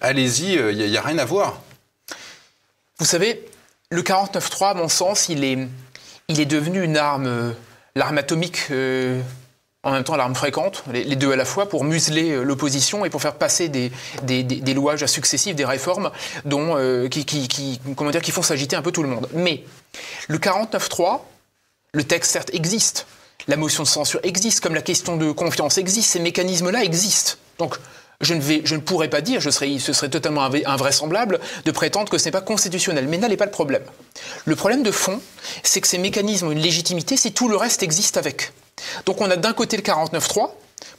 Allez-y, 0.00 0.52
il 0.52 0.58
euh, 0.58 0.72
n'y 0.72 0.96
a, 0.96 1.02
rien 1.02 1.18
à 1.18 1.24
voir. 1.24 1.60
Vous 2.98 3.04
savez, 3.04 3.44
le 3.90 4.02
49.3, 4.02 4.70
à 4.70 4.74
mon 4.74 4.88
sens, 4.88 5.28
il 5.28 5.42
est, 5.42 5.58
il 6.28 6.40
est 6.40 6.46
devenu 6.46 6.82
une 6.82 6.96
arme, 6.96 7.26
euh, 7.26 7.52
l'arme 7.96 8.18
atomique. 8.18 8.68
Euh, 8.70 9.20
en 9.84 9.90
même 9.90 10.04
temps 10.04 10.14
l'arme 10.14 10.36
fréquente, 10.36 10.84
les, 10.92 11.16
deux 11.16 11.32
à 11.32 11.34
la 11.34 11.44
fois, 11.44 11.68
pour 11.68 11.82
museler 11.82 12.44
l'opposition 12.44 13.04
et 13.04 13.10
pour 13.10 13.20
faire 13.20 13.34
passer 13.34 13.68
des, 13.68 13.90
des, 14.22 14.44
des, 14.44 14.74
louages 14.74 15.04
successifs, 15.06 15.56
des 15.56 15.64
réformes 15.64 16.12
dont, 16.44 16.76
qui, 17.08 17.24
qui, 17.24 17.80
comment 17.96 18.12
dire, 18.12 18.22
qui 18.22 18.30
font 18.30 18.42
s'agiter 18.42 18.76
un 18.76 18.82
peu 18.82 18.92
tout 18.92 19.02
le 19.02 19.08
monde. 19.08 19.28
Mais 19.34 19.64
le 20.28 20.38
49.3, 20.38 21.22
le 21.94 22.04
texte 22.04 22.30
certes 22.30 22.54
existe, 22.54 23.08
la 23.48 23.56
motion 23.56 23.82
de 23.82 23.88
censure 23.88 24.20
existe, 24.22 24.60
comme 24.60 24.76
la 24.76 24.82
question 24.82 25.16
de 25.16 25.32
confiance 25.32 25.78
existe, 25.78 26.12
ces 26.12 26.20
mécanismes-là 26.20 26.84
existent. 26.84 27.32
Donc 27.58 27.76
je 28.22 28.34
ne, 28.34 28.40
vais, 28.40 28.62
je 28.64 28.74
ne 28.76 28.80
pourrais 28.80 29.10
pas 29.10 29.20
dire, 29.20 29.40
je 29.40 29.50
serais, 29.50 29.78
ce 29.78 29.92
serait 29.92 30.08
totalement 30.08 30.48
invraisemblable 30.64 31.40
de 31.64 31.70
prétendre 31.72 32.08
que 32.10 32.18
ce 32.18 32.26
n'est 32.26 32.30
pas 32.30 32.40
constitutionnel. 32.40 33.08
Mais 33.08 33.18
là 33.18 33.28
n'est 33.28 33.36
pas 33.36 33.44
le 33.44 33.50
problème. 33.50 33.82
Le 34.44 34.56
problème 34.56 34.82
de 34.82 34.92
fond, 34.92 35.20
c'est 35.62 35.80
que 35.80 35.88
ces 35.88 35.98
mécanismes 35.98 36.46
ont 36.48 36.52
une 36.52 36.60
légitimité 36.60 37.16
si 37.16 37.32
tout 37.32 37.48
le 37.48 37.56
reste 37.56 37.82
existe 37.82 38.16
avec. 38.16 38.52
Donc 39.06 39.20
on 39.20 39.30
a 39.30 39.36
d'un 39.36 39.52
côté 39.52 39.76
le 39.76 39.82
49.3 39.82 40.50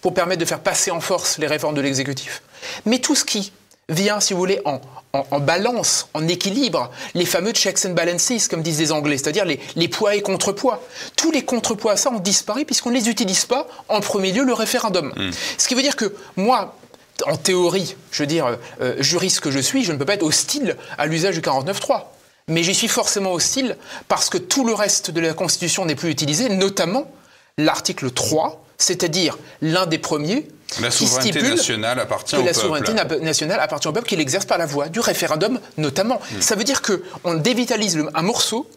pour 0.01 0.13
permettre 0.13 0.41
de 0.41 0.45
faire 0.45 0.59
passer 0.59 0.91
en 0.91 0.99
force 0.99 1.37
les 1.37 1.47
réformes 1.47 1.75
de 1.75 1.81
l'exécutif. 1.81 2.43
Mais 2.85 2.99
tout 2.99 3.15
ce 3.15 3.23
qui 3.25 3.51
vient, 3.89 4.19
si 4.19 4.33
vous 4.33 4.39
voulez, 4.39 4.61
en, 4.65 5.39
balance, 5.39 6.07
en 6.13 6.27
équilibre, 6.27 6.89
les 7.13 7.25
fameux 7.25 7.51
checks 7.51 7.85
and 7.85 7.91
balances, 7.91 8.47
comme 8.49 8.61
disent 8.61 8.79
les 8.79 8.91
Anglais, 8.91 9.17
c'est-à-dire 9.17 9.45
les, 9.45 9.87
poids 9.87 10.15
et 10.15 10.21
contrepoids. 10.21 10.81
Tous 11.15 11.31
les 11.31 11.43
contrepoids 11.43 11.93
à 11.93 11.97
ça 11.97 12.09
ont 12.09 12.19
disparu 12.19 12.65
puisqu'on 12.65 12.89
ne 12.89 12.95
les 12.95 13.09
utilise 13.09 13.45
pas, 13.45 13.67
en 13.89 13.99
premier 13.99 14.31
lieu, 14.31 14.43
le 14.43 14.53
référendum. 14.53 15.13
Hmm. 15.15 15.31
Ce 15.57 15.67
qui 15.67 15.75
veut 15.75 15.81
dire 15.81 15.95
que 15.95 16.15
moi, 16.35 16.75
en 17.25 17.37
théorie, 17.37 17.95
je 18.11 18.23
veux 18.23 18.27
dire, 18.27 18.57
euh, 18.81 18.95
juriste 18.99 19.39
que 19.39 19.51
je 19.51 19.59
suis, 19.59 19.83
je 19.83 19.91
ne 19.91 19.97
peux 19.97 20.05
pas 20.05 20.15
être 20.15 20.23
hostile 20.23 20.77
à 20.97 21.05
l'usage 21.05 21.35
du 21.35 21.41
49.3. 21.41 22.05
Mais 22.47 22.63
j'y 22.63 22.75
suis 22.75 22.87
forcément 22.87 23.31
hostile 23.31 23.77
parce 24.07 24.29
que 24.29 24.37
tout 24.37 24.65
le 24.65 24.73
reste 24.73 25.11
de 25.11 25.21
la 25.21 25.33
Constitution 25.33 25.85
n'est 25.85 25.95
plus 25.95 26.09
utilisé, 26.09 26.49
notamment 26.49 27.09
l'article 27.57 28.11
3, 28.11 28.65
c'est-à-dire 28.77 29.37
l'un 29.61 29.85
des 29.85 29.97
premiers 29.97 30.47
la 30.81 30.91
souveraineté 30.91 31.41
nationale 31.43 31.99
appartient 31.99 32.35
que 32.35 32.41
au 32.41 32.45
la 32.45 32.53
souveraineté 32.53 32.93
nationale 33.21 33.59
appartient 33.59 33.87
au 33.87 33.91
peuple 33.91 34.07
qu'il 34.07 34.19
exerce 34.19 34.45
par 34.45 34.57
la 34.57 34.65
voie 34.65 34.89
du 34.89 34.99
référendum 34.99 35.59
notamment. 35.77 36.15
Hmm. 36.15 36.41
Ça 36.41 36.55
veut 36.55 36.63
dire 36.63 36.81
qu'on 36.81 37.35
dévitalise 37.35 38.03
un 38.13 38.21
morceau, 38.21 38.67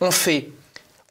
on 0.00 0.10
fait 0.10 0.48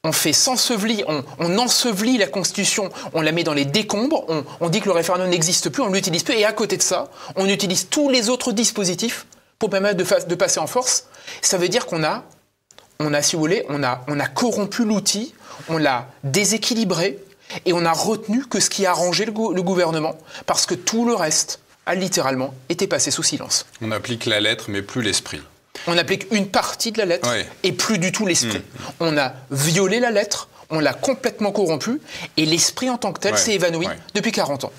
on 0.06 0.14
fait 0.14 0.32
s'ensevelir, 0.32 1.06
on, 1.40 1.58
ensevelit 1.58 2.18
la 2.18 2.28
Constitution, 2.28 2.90
on 3.14 3.22
la 3.22 3.34
met 3.34 3.44
dans 3.44 3.54
les 3.54 3.66
décombres, 3.66 4.26
on, 4.62 4.70
dit 4.70 4.80
que 4.80 4.86
le 4.86 4.94
référendum 4.94 5.28
n'existe 5.30 5.70
plus, 5.70 5.82
on 5.82 5.92
l'utilise 5.92 6.24
plus, 6.24 6.36
et 6.36 6.46
à 6.46 6.54
côté 6.54 6.78
de 6.78 6.82
ça, 6.82 7.10
on 7.36 7.48
utilise 7.48 7.90
tous 7.90 8.10
les 8.10 8.30
autres 8.30 8.54
dispositifs 8.54 9.26
pour 9.60 9.70
permettre 9.70 9.98
de, 9.98 10.36
passer 10.36 10.60
en 10.60 10.68
force. 10.68 11.08
Ça 11.42 11.58
veut 11.58 11.70
dire 11.70 11.86
qu'on 11.86 12.04
a, 12.04 12.24
on 13.00 13.14
a, 13.14 13.22
si 13.22 13.36
vous 13.36 13.42
voulez, 13.42 13.66
on 13.68 13.84
a, 13.84 14.02
on 14.08 14.20
a 14.20 14.28
corrompu 14.28 14.86
l'outil 14.86 15.34
on 15.70 15.78
l'a 15.78 16.08
déséquilibré 16.24 17.20
et 17.66 17.74
on 17.74 17.86
a 17.86 17.94
retenu 17.94 18.46
que 18.46 18.60
ce 18.60 18.70
qui 18.70 18.86
a 18.86 18.92
arrangé 18.92 19.26
le, 19.26 19.32
gouvernement, 19.32 20.18
parce 20.46 20.66
que 20.66 20.76
tout 20.76 21.06
le 21.06 21.14
reste 21.14 21.60
a 21.86 21.96
littéralement 21.96 22.54
été 22.70 22.88
passé 22.88 23.12
sous 23.12 23.24
silence. 23.24 23.66
On 23.82 23.92
applique 23.92 24.26
la 24.26 24.40
lettre, 24.40 24.66
mais 24.70 24.82
plus 24.82 25.02
l'esprit. 25.02 25.42
On 25.88 25.98
applique 25.98 26.28
une 26.32 26.48
partie 26.48 26.92
de 26.92 26.98
la 26.98 27.06
lettre 27.06 27.30
et 27.64 27.72
plus 27.72 27.98
du 27.98 28.12
tout 28.12 28.26
l'esprit. 28.26 28.60
Mm. 28.60 28.92
On 29.00 29.18
a 29.18 29.34
violé 29.52 30.00
la 30.00 30.12
lettre, 30.12 30.50
on 30.70 30.80
l'a 30.80 30.94
complètement 30.94 31.52
corrompu, 31.52 32.02
et 32.38 32.46
l'esprit 32.46 32.90
en 32.90 32.98
tant 32.98 33.14
que 33.14 33.20
tel 33.20 33.38
s'est 33.38 33.54
évanoui 33.54 33.88
depuis 34.14 34.32
40 34.32 34.66
ans. 34.66 34.72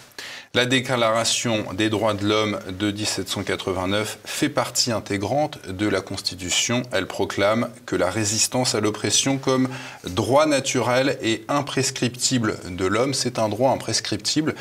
La 0.55 0.64
Déclaration 0.64 1.66
des 1.75 1.90
droits 1.90 2.14
de 2.14 2.27
l'homme 2.27 2.59
de 2.71 2.90
1789 2.90 4.19
fait 4.25 4.49
partie 4.49 4.90
intégrante 4.90 5.59
de 5.69 5.87
la 5.87 6.01
Constitution. 6.01 6.83
Elle 6.92 7.07
proclame 7.07 7.69
que 7.85 7.95
la 7.95 8.11
résistance 8.11 8.75
à 8.75 8.81
l'oppression 8.81 9.37
comme 9.37 9.69
droit 10.05 10.47
naturel 10.47 11.19
et 11.21 11.45
imprescriptible 11.49 12.57
de 12.71 12.87
l'homme, 12.87 13.12
c'est 13.12 13.38
un 13.38 13.51
droit 13.51 13.71
imprescriptible. 13.71 14.55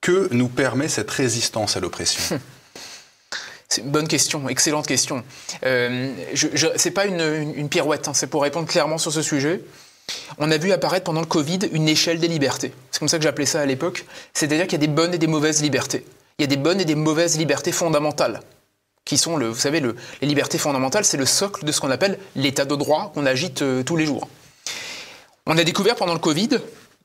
Que 0.00 0.28
nous 0.32 0.48
permet 0.48 0.88
cette 0.88 1.10
résistance 1.12 1.76
à 1.76 1.80
l'oppression 1.80 2.40
C'est 3.68 3.82
une 3.82 3.90
bonne 3.90 4.08
question, 4.08 4.48
excellente 4.48 4.86
question. 4.86 5.24
Euh, 5.64 6.12
ce 6.34 6.88
n'est 6.88 6.94
pas 6.94 7.06
une, 7.06 7.68
pirouette, 7.68 8.08
hein, 8.08 8.14
c'est 8.14 8.28
pour 8.28 8.42
répondre 8.42 8.66
clairement 8.66 8.98
sur 8.98 9.12
ce 9.12 9.22
sujet 9.22 9.62
on 10.38 10.50
a 10.50 10.56
vu 10.56 10.72
apparaître 10.72 11.04
pendant 11.04 11.20
le 11.20 11.26
Covid 11.26 11.58
une 11.72 11.88
échelle 11.88 12.20
des 12.20 12.28
libertés. 12.28 12.72
C'est 12.90 12.98
comme 12.98 13.08
ça 13.08 13.18
que 13.18 13.24
j'appelais 13.24 13.46
ça 13.46 13.60
à 13.60 13.66
l'époque. 13.66 14.06
C'est-à-dire 14.34 14.66
qu'il 14.66 14.80
y 14.80 14.84
a 14.84 14.86
des 14.86 14.92
bonnes 14.92 15.14
et 15.14 15.18
des 15.18 15.26
mauvaises 15.26 15.62
libertés. 15.62 16.04
Il 16.38 16.42
y 16.42 16.44
a 16.44 16.46
des 16.46 16.56
bonnes 16.56 16.80
et 16.80 16.84
des 16.84 16.94
mauvaises 16.94 17.38
libertés 17.38 17.72
fondamentales, 17.72 18.40
qui 19.04 19.16
sont, 19.16 19.36
le, 19.36 19.48
vous 19.48 19.58
savez, 19.58 19.80
les 19.80 20.26
libertés 20.26 20.58
fondamentales, 20.58 21.04
c'est 21.04 21.16
le 21.16 21.26
socle 21.26 21.64
de 21.64 21.72
ce 21.72 21.80
qu'on 21.80 21.90
appelle 21.90 22.18
l'état 22.34 22.64
de 22.64 22.76
droit 22.76 23.10
qu'on 23.14 23.26
agite 23.26 23.62
euh, 23.62 23.82
tous 23.82 23.96
les 23.96 24.06
jours. 24.06 24.28
On 25.46 25.56
a 25.56 25.64
découvert 25.64 25.96
pendant 25.96 26.12
le 26.12 26.18
Covid 26.18 26.50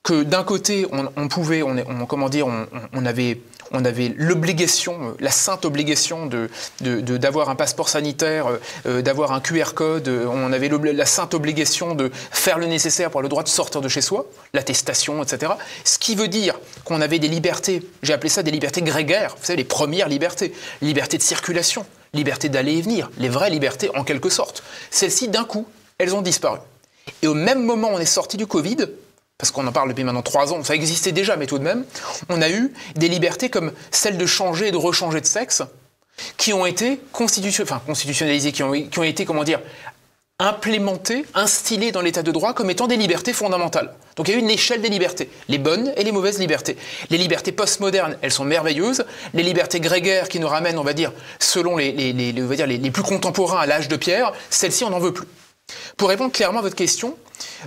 que 0.03 0.23
d'un 0.23 0.43
côté, 0.43 0.87
on, 0.91 1.27
pouvait, 1.27 1.61
on, 1.61 2.05
comment 2.07 2.29
dire, 2.29 2.47
on, 2.47 3.05
avait, 3.05 3.39
on 3.71 3.85
avait 3.85 4.11
l'obligation, 4.17 5.09
euh, 5.09 5.11
la 5.19 5.29
sainte 5.29 5.63
obligation 5.63 6.25
de, 6.25 6.49
d'avoir 6.79 7.49
un 7.49 7.55
passeport 7.55 7.87
sanitaire, 7.87 8.47
euh, 8.47 8.57
euh, 8.87 9.01
d'avoir 9.03 9.31
un 9.31 9.39
QR 9.41 9.73
code, 9.75 10.07
on 10.07 10.51
avait 10.51 10.69
la 10.69 11.05
sainte 11.05 11.35
obligation 11.35 11.93
de 11.93 12.09
faire 12.31 12.57
le 12.57 12.65
nécessaire 12.65 13.11
pour 13.11 13.21
le 13.21 13.29
droit 13.29 13.43
de 13.43 13.47
sortir 13.47 13.79
de 13.79 13.87
chez 13.87 14.01
soi, 14.01 14.25
l'attestation, 14.53 15.21
etc. 15.21 15.51
Ce 15.83 15.99
qui 15.99 16.15
veut 16.15 16.27
dire 16.27 16.59
qu'on 16.83 16.99
avait 16.99 17.19
des 17.19 17.27
libertés, 17.27 17.87
j'ai 18.01 18.13
appelé 18.13 18.29
ça 18.29 18.41
des 18.41 18.51
libertés 18.51 18.81
grégaires, 18.81 19.35
vous 19.37 19.45
savez, 19.45 19.57
les 19.57 19.63
premières 19.63 20.09
libertés, 20.09 20.51
liberté 20.81 21.19
de 21.19 21.23
circulation, 21.23 21.85
liberté 22.15 22.49
d'aller 22.49 22.73
et 22.73 22.81
venir, 22.81 23.11
les 23.19 23.29
vraies 23.29 23.51
libertés 23.51 23.91
en 23.95 24.03
quelque 24.03 24.29
sorte. 24.29 24.63
Celles-ci, 24.89 25.27
d'un 25.27 25.43
coup, 25.43 25.67
elles 25.99 26.15
ont 26.15 26.23
disparu. 26.23 26.57
Et 27.21 27.27
au 27.27 27.35
même 27.35 27.63
moment, 27.63 27.89
on 27.93 27.99
est 27.99 28.05
sorti 28.05 28.37
du 28.37 28.47
Covid, 28.47 28.77
parce 29.41 29.49
qu'on 29.49 29.65
en 29.65 29.71
parle 29.71 29.89
depuis 29.89 30.03
maintenant 30.03 30.21
trois 30.21 30.53
ans, 30.53 30.63
ça 30.63 30.75
existait 30.75 31.11
déjà, 31.11 31.35
mais 31.35 31.47
tout 31.47 31.57
de 31.57 31.63
même, 31.63 31.83
on 32.29 32.43
a 32.43 32.49
eu 32.51 32.71
des 32.93 33.07
libertés 33.07 33.49
comme 33.49 33.71
celle 33.89 34.19
de 34.19 34.25
changer 34.27 34.67
et 34.67 34.71
de 34.71 34.77
rechanger 34.77 35.19
de 35.19 35.25
sexe, 35.25 35.63
qui 36.37 36.53
ont 36.53 36.63
été 36.63 36.99
constitutionnalisées, 37.11 38.51
qui 38.51 38.61
ont, 38.61 39.03
été, 39.03 39.25
comment 39.25 39.43
dire, 39.43 39.59
implémentées, 40.37 41.25
instillées 41.33 41.91
dans 41.91 42.01
l'état 42.01 42.21
de 42.21 42.31
droit 42.31 42.53
comme 42.53 42.69
étant 42.69 42.85
des 42.85 42.97
libertés 42.97 43.33
fondamentales. 43.33 43.95
Donc 44.15 44.27
il 44.27 44.31
y 44.31 44.35
a 44.35 44.37
eu 44.37 44.41
une 44.41 44.51
échelle 44.51 44.83
des 44.83 44.89
libertés, 44.89 45.31
les 45.47 45.57
bonnes 45.57 45.91
et 45.97 46.03
les 46.03 46.11
mauvaises 46.11 46.37
libertés. 46.37 46.77
Les 47.09 47.17
libertés 47.17 47.51
postmodernes, 47.51 48.17
elles 48.21 48.31
sont 48.31 48.45
merveilleuses. 48.45 49.05
Les 49.33 49.41
libertés 49.41 49.79
grégaires 49.79 50.29
qui 50.29 50.39
nous 50.39 50.47
ramènent, 50.47 50.77
on 50.77 50.83
va 50.83 50.93
dire, 50.93 51.11
selon 51.39 51.77
les 51.77 52.91
plus 52.93 53.03
contemporains 53.03 53.61
à 53.61 53.65
l'âge 53.65 53.87
de 53.87 53.95
pierre, 53.95 54.33
celles-ci, 54.51 54.83
on 54.83 54.91
n'en 54.91 54.99
veut 54.99 55.13
plus. 55.13 55.27
Pour 55.97 56.09
répondre 56.09 56.31
clairement 56.31 56.59
à 56.59 56.63
votre 56.63 56.75
question, 56.75 57.17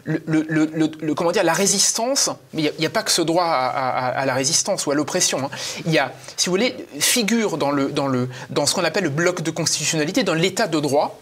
le, 0.04 1.14
comment 1.14 1.32
dire, 1.32 1.44
la 1.44 1.52
résistance, 1.52 2.30
il 2.54 2.72
n'y 2.78 2.86
a, 2.86 2.90
pas 2.90 3.02
que 3.02 3.10
ce 3.10 3.22
droit 3.22 3.44
à, 3.44 4.24
la 4.26 4.34
résistance 4.34 4.86
ou 4.86 4.90
à 4.90 4.94
l'oppression. 4.94 5.44
Hein. 5.44 5.50
Il 5.86 5.92
y 5.92 5.98
a, 5.98 6.12
si 6.36 6.46
vous 6.46 6.52
voulez, 6.52 6.86
figure 7.00 7.58
dans, 7.58 7.70
le, 7.70 7.90
dans, 7.90 8.06
le, 8.06 8.28
dans 8.50 8.66
ce 8.66 8.74
qu'on 8.74 8.84
appelle 8.84 9.04
le 9.04 9.10
bloc 9.10 9.42
de 9.42 9.50
constitutionnalité, 9.50 10.22
dans 10.24 10.34
l'état 10.34 10.66
de 10.66 10.80
droit, 10.80 11.20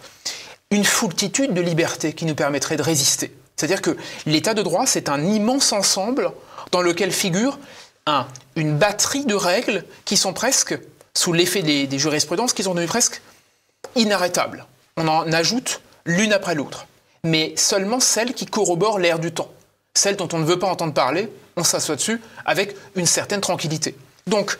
une 0.70 0.84
foultitude 0.84 1.54
de 1.54 1.60
libertés 1.60 2.12
qui 2.12 2.24
nous 2.24 2.34
permettraient 2.34 2.76
de 2.76 2.82
résister. 2.82 3.32
C'est-à-dire 3.56 3.82
que 3.82 3.96
l'état 4.26 4.54
de 4.54 4.62
droit, 4.62 4.86
c'est 4.86 5.08
un 5.08 5.22
immense 5.22 5.72
ensemble 5.72 6.32
dans 6.70 6.80
lequel 6.80 7.12
figurent 7.12 7.58
un, 8.06 8.26
une 8.56 8.76
batterie 8.76 9.24
de 9.24 9.34
règles 9.34 9.84
qui 10.04 10.16
sont 10.16 10.32
presque, 10.32 10.78
sous 11.14 11.32
l'effet 11.32 11.62
des, 11.62 11.86
des 11.86 11.98
jurisprudences, 11.98 12.52
qui 12.54 12.62
sont 12.62 12.74
devenues 12.74 12.88
presque 12.88 13.20
inarrêtables. 13.96 14.66
On 14.96 15.08
en 15.08 15.30
ajoute 15.32 15.80
l'une 16.04 16.32
après 16.32 16.54
l'autre, 16.54 16.86
mais 17.24 17.52
seulement 17.56 18.00
celles 18.00 18.34
qui 18.34 18.46
corroborent 18.46 18.98
l'air 18.98 19.18
du 19.18 19.32
temps. 19.32 19.50
Celles 19.94 20.16
dont 20.16 20.28
on 20.32 20.38
ne 20.38 20.44
veut 20.44 20.58
pas 20.58 20.66
entendre 20.66 20.94
parler, 20.94 21.30
on 21.56 21.64
s'assoit 21.64 21.96
dessus 21.96 22.20
avec 22.44 22.74
une 22.96 23.06
certaine 23.06 23.40
tranquillité. 23.40 23.94
Donc, 24.26 24.58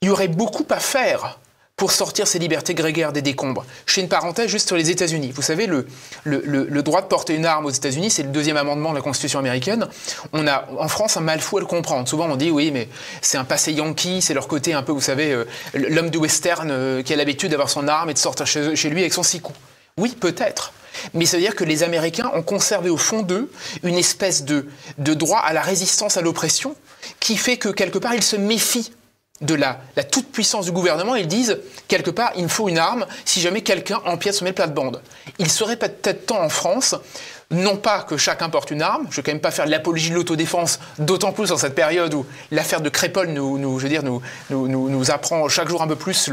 il 0.00 0.08
y 0.08 0.10
aurait 0.10 0.28
beaucoup 0.28 0.66
à 0.70 0.80
faire 0.80 1.38
pour 1.76 1.92
sortir 1.92 2.26
ces 2.26 2.38
libertés 2.38 2.74
grégaires 2.74 3.10
des 3.10 3.22
décombres. 3.22 3.64
Je 3.86 3.94
fais 3.94 4.00
une 4.02 4.08
parenthèse 4.08 4.50
juste 4.50 4.68
sur 4.68 4.76
les 4.76 4.90
États-Unis. 4.90 5.32
Vous 5.34 5.40
savez, 5.40 5.66
le, 5.66 6.82
droit 6.82 7.00
de 7.00 7.06
porter 7.06 7.34
une 7.34 7.46
arme 7.46 7.64
aux 7.64 7.70
États-Unis, 7.70 8.10
c'est 8.10 8.22
le 8.22 8.28
deuxième 8.28 8.58
amendement 8.58 8.90
de 8.90 8.96
la 8.96 9.00
Constitution 9.00 9.38
américaine. 9.38 9.88
On 10.34 10.46
a 10.46 10.68
en 10.78 10.88
France 10.88 11.16
un 11.16 11.22
mal 11.22 11.40
fou 11.40 11.56
à 11.56 11.60
le 11.60 11.66
comprendre. 11.66 12.06
Souvent, 12.06 12.26
on 12.30 12.36
dit 12.36 12.50
oui, 12.50 12.70
mais 12.70 12.88
c'est 13.22 13.38
un 13.38 13.44
passé 13.44 13.72
yankee, 13.72 14.20
c'est 14.20 14.34
leur 14.34 14.46
côté 14.46 14.74
un 14.74 14.82
peu, 14.82 14.92
vous 14.92 15.00
savez, 15.00 15.32
euh, 15.32 15.46
l'homme 15.72 16.10
du 16.10 16.18
western 16.18 16.70
euh, 16.70 17.02
qui 17.02 17.14
a 17.14 17.16
l'habitude 17.16 17.50
d'avoir 17.50 17.70
son 17.70 17.88
arme 17.88 18.10
et 18.10 18.14
de 18.14 18.18
sortir 18.18 18.46
chez, 18.46 18.76
chez 18.76 18.90
lui 18.90 19.00
avec 19.00 19.14
son 19.14 19.22
six 19.22 19.40
coups. 19.40 19.58
Oui, 19.96 20.14
peut-être. 20.20 20.74
Mais 21.14 21.26
ça 21.26 21.36
veut 21.36 21.42
dire 21.42 21.54
que 21.54 21.64
les 21.64 21.82
Américains 21.82 22.30
ont 22.34 22.42
conservé 22.42 22.90
au 22.90 22.96
fond 22.96 23.22
d'eux 23.22 23.50
une 23.82 23.96
espèce 23.96 24.44
de, 24.44 24.66
droit 24.98 25.40
à 25.40 25.52
la 25.52 25.62
résistance 25.62 26.16
à 26.16 26.22
l'oppression 26.22 26.76
qui 27.18 27.36
fait 27.36 27.56
que 27.56 27.68
quelque 27.68 27.98
part 27.98 28.14
ils 28.14 28.22
se 28.22 28.36
méfient 28.36 28.92
de 29.40 29.54
la, 29.54 29.80
toute-puissance 30.10 30.66
du 30.66 30.72
gouvernement, 30.72 31.14
ils 31.14 31.26
disent, 31.26 31.58
quelque 31.88 32.10
part, 32.10 32.32
il 32.36 32.42
me 32.42 32.48
faut 32.48 32.68
une 32.68 32.78
arme 32.78 33.06
si 33.24 33.40
jamais 33.40 33.62
quelqu'un 33.62 34.00
empiète 34.04 34.34
sur 34.34 34.44
mes 34.44 34.52
plates-bandes. 34.52 35.00
Il 35.38 35.50
serait 35.50 35.76
peut-être 35.76 36.26
temps 36.26 36.42
en 36.42 36.50
France, 36.50 36.94
non 37.50 37.76
pas 37.76 38.02
que 38.02 38.16
chacun 38.16 38.48
porte 38.48 38.70
une 38.70 38.82
arme, 38.82 39.06
je 39.10 39.12
ne 39.12 39.16
vais 39.16 39.22
quand 39.22 39.32
même 39.32 39.40
pas 39.40 39.50
faire 39.50 39.66
l'apologie 39.66 40.10
de 40.10 40.14
l'autodéfense, 40.14 40.78
d'autant 40.98 41.32
plus 41.32 41.48
dans 41.48 41.56
cette 41.56 41.74
période 41.74 42.14
où 42.14 42.26
l'affaire 42.50 42.80
de 42.80 42.88
Crépol 42.88 43.28
nous, 43.28 43.78
je 43.78 43.82
veux 43.84 43.88
dire, 43.88 44.02
nous, 44.02 44.20
nous, 44.50 45.10
apprend 45.10 45.48
chaque 45.48 45.68
jour 45.68 45.82
un 45.82 45.88
peu 45.88 45.96
plus 45.96 46.30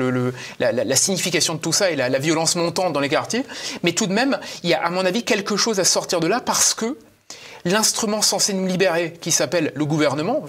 la, 0.60 0.95
signification 0.95 1.56
de 1.56 1.60
tout 1.60 1.73
ça 1.73 1.91
et 1.91 1.95
la 1.95 2.19
violence 2.19 2.56
montante 2.56 2.93
dans 2.93 2.99
les 2.99 3.10
quartiers. 3.10 3.45
Mais 3.84 3.93
tout 3.93 4.08
de 4.08 4.13
même, 4.13 4.39
il 4.63 4.69
y 4.69 4.73
a 4.73 4.84
à 4.84 4.89
mon 4.89 5.06
avis 5.06 5.23
quelque 5.23 5.56
chose 5.58 5.80
à 5.80 5.84
sortir 5.84 6.19
de 6.19 6.27
là 6.27 6.39
parce 6.39 6.73
que 6.73 6.97
l'instrument 7.65 8.21
censé 8.21 8.53
nous 8.53 8.65
libérer, 8.65 9.13
qui 9.19 9.32
s'appelle 9.32 9.71
le 9.75 9.86
gouvernement, 9.86 10.43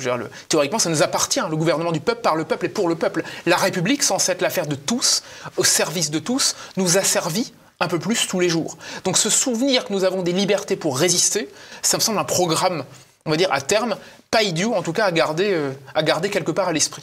théoriquement 0.48 0.78
ça 0.78 0.90
nous 0.90 1.02
appartient, 1.02 1.40
le 1.48 1.56
gouvernement 1.56 1.92
du 1.92 2.00
peuple, 2.00 2.22
par 2.22 2.36
le 2.36 2.44
peuple 2.44 2.66
et 2.66 2.68
pour 2.68 2.88
le 2.88 2.94
peuple. 2.94 3.22
La 3.46 3.56
République, 3.56 4.02
censée 4.02 4.32
être 4.32 4.42
l'affaire 4.42 4.66
de 4.66 4.74
tous, 4.74 5.22
au 5.56 5.64
service 5.64 6.10
de 6.10 6.18
tous, 6.18 6.54
nous 6.76 6.98
a 6.98 7.02
servi 7.02 7.52
un 7.80 7.88
peu 7.88 7.98
plus 7.98 8.26
tous 8.26 8.40
les 8.40 8.48
jours. 8.48 8.76
Donc 9.04 9.18
ce 9.18 9.30
souvenir 9.30 9.84
que 9.84 9.92
nous 9.92 10.04
avons 10.04 10.22
des 10.22 10.32
libertés 10.32 10.76
pour 10.76 10.98
résister, 10.98 11.48
ça 11.82 11.96
me 11.96 12.02
semble 12.02 12.18
un 12.18 12.24
programme, 12.24 12.84
on 13.24 13.30
va 13.30 13.36
dire 13.36 13.52
à 13.52 13.60
terme, 13.60 13.96
pas 14.30 14.42
idiot, 14.42 14.74
en 14.74 14.82
tout 14.82 14.92
cas 14.92 15.06
à 15.06 15.12
garder, 15.12 15.52
euh, 15.52 15.72
à 15.94 16.02
garder 16.02 16.30
quelque 16.30 16.52
part 16.52 16.68
à 16.68 16.72
l'esprit. 16.72 17.02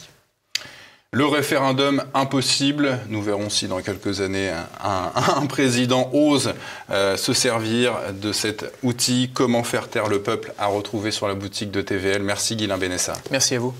Le 1.12 1.24
référendum 1.24 2.02
impossible, 2.12 2.98
nous 3.08 3.22
verrons 3.22 3.48
si 3.48 3.68
dans 3.68 3.80
quelques 3.80 4.20
années 4.20 4.52
un, 4.82 5.46
président 5.46 6.10
ose 6.12 6.52
euh, 6.90 7.16
se 7.16 7.32
servir 7.32 7.94
de 8.12 8.32
cet 8.32 8.70
outil. 8.82 9.30
Comment 9.32 9.62
faire 9.62 9.88
taire 9.88 10.08
le 10.08 10.20
peuple 10.20 10.52
à 10.58 10.66
retrouver 10.66 11.12
sur 11.12 11.26
la 11.26 11.34
boutique 11.34 11.70
de 11.70 11.80
TVL. 11.80 12.22
Merci 12.22 12.56
Guilain 12.56 12.76
Benessa. 12.76 13.14
Merci 13.30 13.54
à 13.54 13.60
vous. 13.60 13.74